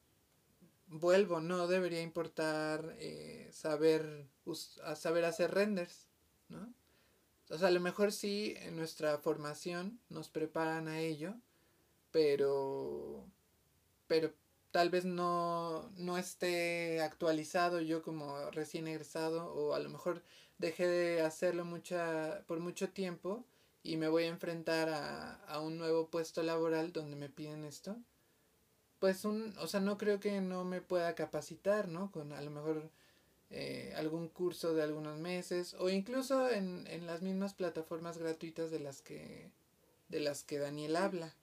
vuelvo, 0.87 1.39
no 1.39 1.67
debería 1.67 2.01
importar 2.01 2.95
eh, 2.99 3.49
saber, 3.51 4.27
saber 4.95 5.25
hacer 5.25 5.51
renders, 5.51 6.07
¿no? 6.49 6.73
O 7.49 7.57
sea, 7.57 7.69
a 7.69 7.71
lo 7.71 7.79
mejor 7.79 8.11
sí 8.11 8.53
en 8.57 8.75
nuestra 8.75 9.17
formación 9.17 9.99
nos 10.09 10.29
preparan 10.29 10.87
a 10.87 10.99
ello, 10.99 11.33
pero, 12.11 13.25
pero 14.07 14.31
tal 14.71 14.89
vez 14.89 15.05
no, 15.05 15.89
no 15.97 16.17
esté 16.17 17.01
actualizado 17.01 17.81
yo 17.81 18.03
como 18.03 18.51
recién 18.51 18.87
egresado 18.87 19.51
o 19.53 19.73
a 19.73 19.79
lo 19.79 19.89
mejor 19.89 20.23
dejé 20.59 20.87
de 20.87 21.21
hacerlo 21.21 21.65
mucha, 21.65 22.43
por 22.47 22.59
mucho 22.59 22.89
tiempo 22.89 23.45
y 23.83 23.97
me 23.97 24.07
voy 24.07 24.23
a 24.23 24.27
enfrentar 24.27 24.89
a, 24.89 25.35
a 25.45 25.59
un 25.61 25.77
nuevo 25.77 26.09
puesto 26.09 26.43
laboral 26.43 26.91
donde 26.91 27.15
me 27.15 27.29
piden 27.29 27.63
esto 27.65 27.97
pues 28.99 29.25
un, 29.25 29.55
o 29.59 29.67
sea, 29.67 29.79
no 29.79 29.97
creo 29.97 30.19
que 30.19 30.41
no 30.41 30.65
me 30.65 30.81
pueda 30.81 31.15
capacitar, 31.15 31.87
¿no? 31.87 32.11
Con 32.11 32.33
a 32.33 32.41
lo 32.41 32.51
mejor 32.51 32.89
eh, 33.49 33.93
algún 33.95 34.27
curso 34.27 34.73
de 34.73 34.83
algunos 34.83 35.17
meses 35.17 35.73
o 35.79 35.89
incluso 35.89 36.49
en, 36.49 36.85
en 36.87 37.07
las 37.07 37.21
mismas 37.21 37.53
plataformas 37.53 38.17
gratuitas 38.17 38.69
de 38.69 38.79
las 38.79 39.01
que 39.01 39.49
de 40.09 40.19
las 40.19 40.43
que 40.43 40.59
Daniel 40.59 40.95
habla. 40.95 41.35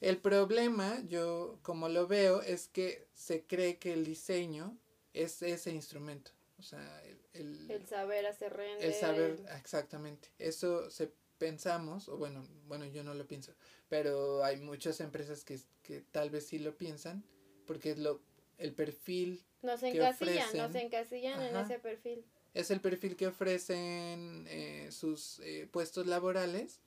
El 0.00 0.18
problema, 0.18 1.00
yo 1.08 1.58
como 1.62 1.88
lo 1.88 2.06
veo, 2.06 2.42
es 2.42 2.68
que 2.68 3.06
se 3.14 3.44
cree 3.44 3.78
que 3.78 3.92
el 3.92 4.04
diseño 4.04 4.76
es 5.14 5.42
ese 5.42 5.70
instrumento. 5.72 6.32
O 6.58 6.62
sea, 6.62 7.02
el, 7.32 7.70
el, 7.70 7.86
saber 7.86 8.26
hacer 8.26 8.52
render. 8.52 8.84
El 8.84 8.94
saber, 8.94 9.42
exactamente. 9.56 10.28
Eso 10.38 10.90
se 10.90 11.12
pensamos, 11.42 12.08
o 12.08 12.16
bueno, 12.16 12.46
bueno, 12.68 12.86
yo 12.86 13.02
no 13.02 13.14
lo 13.14 13.26
pienso, 13.26 13.52
pero 13.88 14.44
hay 14.44 14.58
muchas 14.58 15.00
empresas 15.00 15.44
que, 15.44 15.58
que 15.82 16.00
tal 16.00 16.30
vez 16.30 16.46
sí 16.46 16.60
lo 16.60 16.78
piensan, 16.78 17.24
porque 17.66 17.90
es 17.90 17.98
lo, 17.98 18.20
el 18.58 18.72
perfil 18.74 19.42
nos 19.60 19.82
encasillan, 19.82 20.56
nos 20.56 20.74
encasillan 20.76 21.42
en 21.42 21.56
ese 21.56 21.80
perfil. 21.80 22.24
Es 22.54 22.70
el 22.70 22.80
perfil 22.80 23.16
que 23.16 23.26
ofrecen 23.26 24.46
eh, 24.46 24.90
sus 24.92 25.40
eh, 25.40 25.68
puestos 25.68 26.06
laborales 26.06 26.78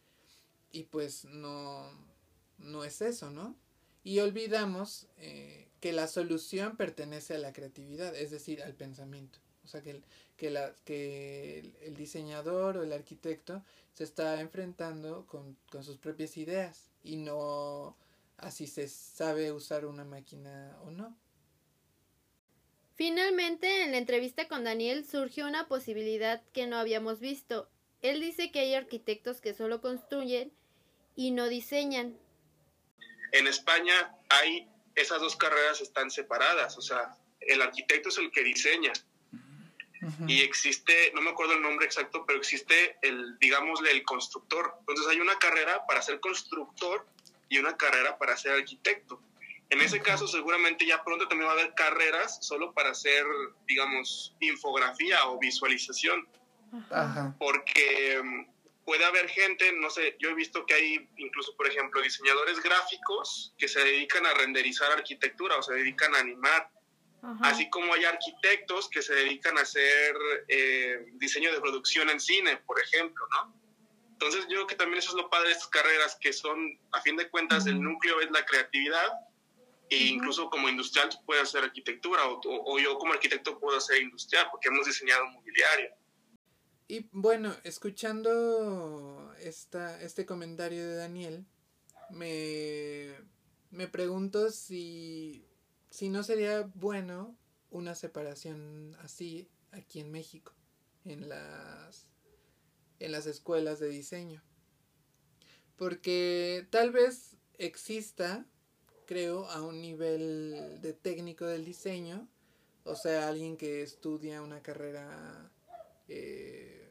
y 0.72 0.84
pues 0.84 1.26
no, 1.26 1.92
no 2.58 2.86
es 2.86 3.02
eso, 3.02 3.32
¿no? 3.32 3.58
Y 4.06 4.20
olvidamos 4.20 5.08
eh, 5.18 5.68
que 5.82 5.92
la 5.92 6.08
solución 6.08 6.78
pertenece 6.78 7.36
a 7.36 7.40
la 7.40 7.52
creatividad, 7.52 8.16
es 8.16 8.32
decir, 8.32 8.64
al 8.64 8.74
pensamiento. 8.74 9.38
O 9.66 9.68
sea, 9.68 9.82
que 9.82 9.92
el, 9.92 10.04
que, 10.38 10.50
la, 10.50 10.74
que 10.86 11.74
el, 11.82 11.96
diseñador 11.96 12.78
o 12.78 12.84
el 12.84 12.94
arquitecto 12.94 13.64
se 13.94 14.04
está 14.04 14.40
enfrentando 14.40 15.26
con, 15.26 15.58
con 15.72 15.84
sus 15.84 15.98
propias 15.98 16.38
ideas 16.38 16.92
y 17.04 17.18
no 17.18 17.98
así 18.38 18.68
se 18.68 18.88
sabe 18.88 19.52
usar 19.52 19.86
una 19.86 20.06
máquina 20.06 20.78
o 20.86 20.92
no. 20.92 21.16
Finalmente, 22.96 23.84
en 23.84 23.92
la 23.92 23.98
entrevista 23.98 24.48
con 24.48 24.64
Daniel 24.64 25.06
surgió 25.06 25.48
una 25.48 25.68
posibilidad 25.68 26.42
que 26.54 26.66
no 26.66 26.78
habíamos 26.78 27.20
visto. 27.20 27.70
Él 28.02 28.22
dice 28.22 28.52
que 28.52 28.60
hay 28.60 28.74
arquitectos 28.74 29.42
que 29.42 29.54
solo 29.54 29.82
construyen 29.82 30.54
y 31.16 31.32
no 31.32 31.50
diseñan. 31.50 32.18
En 33.32 33.48
España 33.48 34.16
hay 34.30 34.70
esas 34.96 35.20
dos 35.20 35.36
carreras 35.36 35.82
están 35.82 36.10
separadas, 36.10 36.78
o 36.78 36.82
sea, 36.82 37.18
el 37.42 37.62
arquitecto 37.62 38.10
es 38.10 38.18
el 38.18 38.32
que 38.32 38.44
diseña 38.44 38.94
y 40.28 40.42
existe, 40.42 41.12
no 41.16 41.22
me 41.22 41.32
acuerdo 41.32 41.54
el 41.54 41.62
nombre 41.62 41.86
exacto, 41.86 42.26
pero 42.26 42.40
existe 42.40 42.98
el, 43.02 43.38
digámosle, 43.40 43.92
el 43.92 44.04
constructor. 44.04 44.76
Entonces 44.80 45.08
hay 45.08 45.20
una 45.20 45.38
carrera 45.40 45.86
para 45.88 46.02
ser 46.02 46.20
constructor 46.20 47.06
y 47.50 47.58
una 47.58 47.76
carrera 47.78 48.18
para 48.18 48.38
ser 48.38 48.54
arquitecto. 48.54 49.22
En 49.70 49.82
ese 49.82 50.00
caso, 50.02 50.28
seguramente 50.28 50.86
ya 50.86 51.04
pronto 51.04 51.28
también 51.28 51.50
va 51.50 51.54
a 51.54 51.60
haber 51.60 51.74
carreras 51.74 52.38
solo 52.46 52.74
para 52.74 52.92
hacer, 52.92 53.26
digamos, 53.68 54.36
infografía 54.40 55.28
o 55.28 55.40
visualización. 55.40 56.28
Porque 57.40 58.22
mm, 58.24 58.46
puede 58.86 59.06
haber 59.06 59.28
gente, 59.30 59.72
no 59.74 59.90
sé, 59.90 60.16
yo 60.20 60.30
he 60.30 60.36
visto 60.36 60.66
que 60.66 60.76
hay 60.76 61.10
incluso, 61.18 61.56
por 61.56 61.68
ejemplo, 61.68 62.02
diseñadores 62.02 62.62
gráficos 62.62 63.54
que 63.58 63.68
se 63.68 63.80
dedican 63.80 64.26
a 64.26 64.34
renderizar 64.34 64.92
arquitectura 64.92 65.58
o 65.58 65.64
se 65.64 65.74
dedican 65.74 66.14
a 66.16 66.20
animar 66.20 66.70
Así 67.42 67.70
como 67.70 67.94
hay 67.94 68.06
arquitectos 68.06 68.90
que 68.90 69.02
se 69.02 69.14
dedican 69.16 69.58
a 69.58 69.62
hacer 69.62 70.16
eh, 70.48 71.06
diseño 71.14 71.52
de 71.52 71.60
producción 71.60 72.10
en 72.10 72.20
cine, 72.20 72.58
por 72.58 72.80
ejemplo, 72.80 73.26
¿no? 73.32 73.54
Entonces 74.12 74.42
yo 74.44 74.56
creo 74.56 74.68
que 74.68 74.76
también 74.76 75.00
eso 75.00 75.10
es 75.10 75.16
lo 75.16 75.30
padre 75.30 75.48
de 75.48 75.54
estas 75.54 75.70
carreras, 75.70 76.18
que 76.22 76.32
son, 76.32 76.80
a 76.92 77.02
fin 77.02 77.18
de 77.18 77.30
cuentas, 77.30 77.66
el 77.66 77.82
núcleo 77.82 78.22
es 78.22 78.32
la 78.32 78.46
creatividad, 78.46 79.12
e 79.90 79.98
incluso 79.98 80.50
como 80.50 80.70
industrial 80.70 81.10
tú 81.10 81.18
puedes 81.26 81.44
hacer 81.44 81.64
arquitectura, 81.64 82.26
o, 82.28 82.40
o, 82.44 82.80
yo 82.80 82.98
como 82.98 83.14
arquitecto 83.14 83.60
puedo 83.60 83.78
hacer 83.78 84.02
industrial, 84.02 84.48
porque 84.52 84.70
hemos 84.70 84.86
diseñado 84.86 85.26
mobiliario. 85.28 85.92
Y 86.88 87.10
bueno, 87.12 87.56
escuchando 87.64 89.34
esta, 89.40 90.02
este 90.02 90.26
comentario 90.26 90.88
de 90.88 90.96
Daniel, 90.96 91.46
me, 92.10 93.16
me 93.72 93.88
pregunto 93.88 94.50
si 94.52 95.46
si 95.96 96.10
no 96.10 96.24
sería 96.24 96.70
bueno 96.76 97.38
una 97.70 97.96
separación 97.96 98.98
así 99.00 99.48
aquí 99.72 100.02
en 100.02 100.12
México, 100.12 100.52
en 101.06 101.30
las, 101.30 102.10
en 103.00 103.14
las 103.14 103.28
escuelas 103.28 103.80
de 103.80 103.88
diseño. 103.88 104.44
Porque 105.78 106.68
tal 106.70 106.92
vez 106.92 107.38
exista, 107.58 108.46
creo, 109.06 109.46
a 109.46 109.62
un 109.62 109.80
nivel 109.80 110.82
de 110.82 110.92
técnico 110.92 111.46
del 111.46 111.64
diseño, 111.64 112.28
o 112.84 112.98
sea, 112.98 113.30
alguien 113.30 113.56
que 113.56 113.82
estudia 113.82 114.42
una 114.42 114.62
carrera 114.62 115.50
eh, 116.10 116.90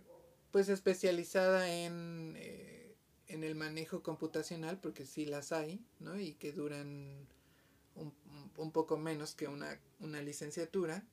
pues 0.50 0.70
especializada 0.70 1.70
en, 1.70 2.36
eh, 2.38 2.96
en 3.26 3.44
el 3.44 3.54
manejo 3.54 4.02
computacional, 4.02 4.80
porque 4.80 5.04
sí 5.04 5.26
las 5.26 5.52
hay, 5.52 5.84
¿no? 6.00 6.18
Y 6.18 6.36
que 6.36 6.52
duran 6.52 7.28
un, 8.56 8.72
poco 8.72 8.96
menos 8.96 9.34
que 9.34 9.48
una, 9.48 9.80
una 10.00 10.22
licenciatura. 10.22 11.04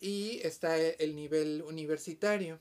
Y 0.00 0.40
está 0.42 0.78
el 0.78 1.16
nivel 1.16 1.62
universitario. 1.62 2.60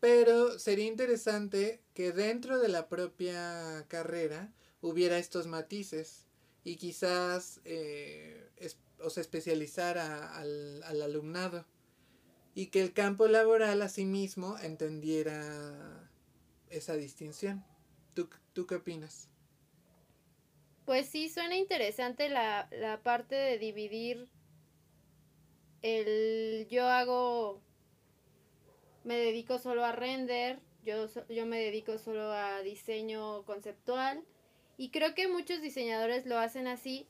Pero 0.00 0.58
sería 0.58 0.86
interesante 0.86 1.82
que 1.94 2.12
dentro 2.12 2.58
de 2.58 2.68
la 2.68 2.88
propia 2.88 3.84
carrera 3.88 4.52
hubiera 4.80 5.18
estos 5.18 5.46
matices 5.46 6.26
y 6.64 6.76
quizás 6.76 7.60
eh, 7.64 8.48
o 9.02 9.10
se 9.10 9.20
especializara 9.20 10.36
al, 10.36 10.82
al, 10.84 11.02
alumnado. 11.02 11.64
y 12.54 12.66
que 12.66 12.82
el 12.82 12.92
campo 12.92 13.28
laboral 13.28 13.80
asimismo 13.82 14.58
entendiera 14.58 16.10
esa 16.68 16.94
distinción. 16.94 17.64
¿Tú, 18.14 18.28
tú 18.52 18.66
qué 18.66 18.76
opinas? 18.76 19.28
Pues 20.90 21.08
sí, 21.08 21.28
suena 21.28 21.54
interesante 21.54 22.28
la, 22.28 22.66
la 22.72 23.00
parte 23.00 23.36
de 23.36 23.58
dividir 23.58 24.26
el 25.82 26.66
yo 26.68 26.88
hago, 26.88 27.60
me 29.04 29.16
dedico 29.16 29.60
solo 29.60 29.84
a 29.84 29.92
render, 29.92 30.58
yo, 30.82 31.06
yo 31.28 31.46
me 31.46 31.60
dedico 31.60 31.96
solo 31.96 32.32
a 32.32 32.62
diseño 32.62 33.44
conceptual 33.44 34.24
y 34.78 34.90
creo 34.90 35.14
que 35.14 35.28
muchos 35.28 35.62
diseñadores 35.62 36.26
lo 36.26 36.38
hacen 36.38 36.66
así, 36.66 37.06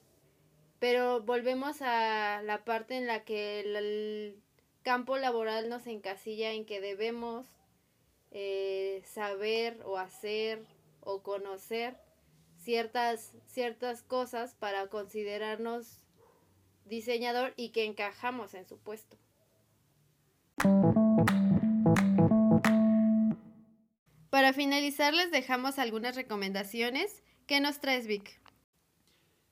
pero 0.78 1.22
volvemos 1.22 1.80
a 1.80 2.42
la 2.42 2.66
parte 2.66 2.98
en 2.98 3.06
la 3.06 3.24
que 3.24 3.60
el, 3.60 4.42
campo 4.82 5.16
laboral 5.16 5.70
nos 5.70 5.86
encasilla 5.86 6.52
en 6.52 6.66
que 6.66 6.82
debemos 6.82 7.46
eh, 8.30 9.00
saber 9.06 9.80
o 9.86 9.96
hacer 9.96 10.66
o 11.00 11.22
conocer 11.22 11.96
ciertas, 12.62 13.32
ciertas 13.46 14.02
cosas 14.02 14.54
para 14.54 14.88
considerarnos 14.88 16.00
diseñador 16.84 17.54
y 17.56 17.70
que 17.70 17.84
encajamos 17.84 18.54
en 18.54 18.66
su 18.66 18.78
puesto. 18.78 19.16
Para 24.30 24.52
finalizar 24.52 25.14
les 25.14 25.30
dejamos 25.30 25.78
algunas 25.78 26.16
recomendaciones. 26.16 27.22
¿Qué 27.46 27.60
nos 27.60 27.80
traes, 27.80 28.06
Vic? 28.06 28.40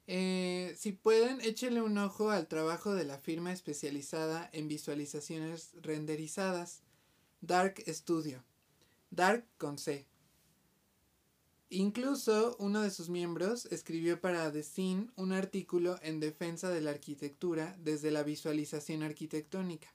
Eh, 0.07 0.75
si 0.79 0.93
pueden, 0.93 1.41
échenle 1.43 1.83
un 1.83 1.99
ojo 1.99 2.31
al 2.31 2.49
trabajo 2.49 2.95
de 2.95 3.05
la 3.05 3.19
firma 3.19 3.53
especializada 3.53 4.49
en 4.53 4.69
visualizaciones 4.69 5.73
renderizadas, 5.83 6.83
Dark 7.41 7.83
Studio. 7.87 8.43
Dark 9.11 9.45
con 9.59 9.79
C. 9.79 10.07
Incluso 11.71 12.57
uno 12.59 12.81
de 12.81 12.91
sus 12.91 13.11
miembros 13.11 13.67
escribió 13.67 14.21
para 14.23 14.51
The 14.51 14.63
Scene 14.63 15.11
un 15.17 15.33
artículo 15.33 15.99
en 16.01 16.19
defensa 16.19 16.71
de 16.71 16.81
la 16.81 16.91
arquitectura 16.91 17.77
desde 17.79 18.11
la 18.11 18.23
visualización 18.23 19.03
arquitectónica. 19.03 19.93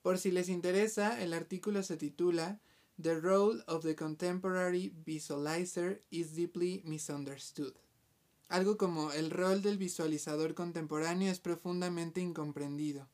Por 0.00 0.18
si 0.18 0.30
les 0.30 0.48
interesa, 0.48 1.22
el 1.22 1.34
artículo 1.34 1.82
se 1.82 1.98
titula 1.98 2.58
The 3.00 3.20
Role 3.20 3.62
of 3.66 3.84
the 3.84 3.94
Contemporary 3.94 4.94
Visualizer 5.04 6.02
is 6.10 6.34
Deeply 6.34 6.82
Misunderstood. 6.86 7.74
Algo 8.48 8.78
como 8.78 9.12
el 9.12 9.30
rol 9.30 9.60
del 9.60 9.76
visualizador 9.76 10.54
contemporáneo 10.54 11.30
es 11.30 11.38
profundamente 11.38 12.22
incomprendido. 12.22 13.08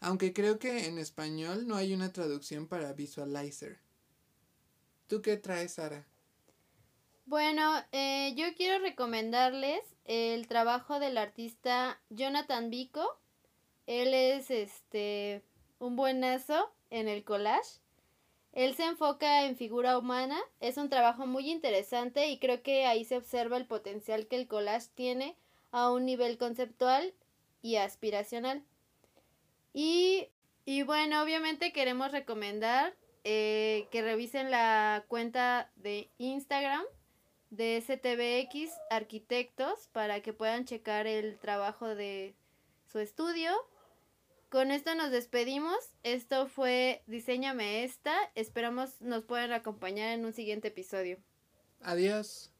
Aunque 0.00 0.34
creo 0.34 0.58
que 0.58 0.86
en 0.88 0.98
español 0.98 1.66
no 1.66 1.76
hay 1.76 1.94
una 1.94 2.12
traducción 2.12 2.66
para 2.66 2.92
visualizer. 2.92 3.80
¿Tú 5.06 5.22
qué 5.22 5.36
traes, 5.36 5.74
Sara? 5.74 6.06
Bueno, 7.24 7.72
eh, 7.92 8.34
yo 8.36 8.52
quiero 8.56 8.82
recomendarles 8.82 9.80
el 10.04 10.48
trabajo 10.48 10.98
del 10.98 11.16
artista 11.16 12.00
Jonathan 12.10 12.68
Vico. 12.68 13.16
Él 13.86 14.12
es 14.12 14.50
este 14.50 15.42
un 15.78 15.94
buenazo 15.94 16.72
en 16.90 17.08
el 17.08 17.24
collage. 17.24 17.80
Él 18.52 18.74
se 18.74 18.84
enfoca 18.84 19.44
en 19.46 19.56
figura 19.56 19.96
humana, 19.96 20.38
es 20.60 20.76
un 20.76 20.90
trabajo 20.90 21.26
muy 21.26 21.50
interesante 21.50 22.28
y 22.28 22.38
creo 22.38 22.62
que 22.62 22.86
ahí 22.86 23.04
se 23.04 23.16
observa 23.16 23.56
el 23.56 23.66
potencial 23.66 24.26
que 24.26 24.36
el 24.36 24.48
collage 24.48 24.88
tiene 24.94 25.36
a 25.70 25.90
un 25.90 26.04
nivel 26.04 26.36
conceptual 26.38 27.14
y 27.62 27.76
aspiracional. 27.76 28.62
Y, 29.72 30.28
y 30.66 30.82
bueno, 30.82 31.22
obviamente 31.22 31.72
queremos 31.72 32.12
recomendar 32.12 32.94
eh, 33.24 33.86
que 33.90 34.02
revisen 34.02 34.50
la 34.50 35.04
cuenta 35.08 35.70
de 35.76 36.10
Instagram 36.18 36.84
de 37.52 37.80
STBX 37.82 38.72
Arquitectos 38.90 39.88
para 39.92 40.22
que 40.22 40.32
puedan 40.32 40.64
checar 40.64 41.06
el 41.06 41.38
trabajo 41.38 41.94
de 41.94 42.34
su 42.90 42.98
estudio. 42.98 43.52
Con 44.48 44.70
esto 44.70 44.94
nos 44.94 45.10
despedimos. 45.10 45.76
Esto 46.02 46.48
fue 46.48 47.02
Diseñame 47.06 47.84
esta. 47.84 48.14
Esperamos 48.34 49.00
nos 49.00 49.24
puedan 49.24 49.52
acompañar 49.52 50.12
en 50.12 50.24
un 50.24 50.32
siguiente 50.32 50.68
episodio. 50.68 51.18
Adiós. 51.82 52.51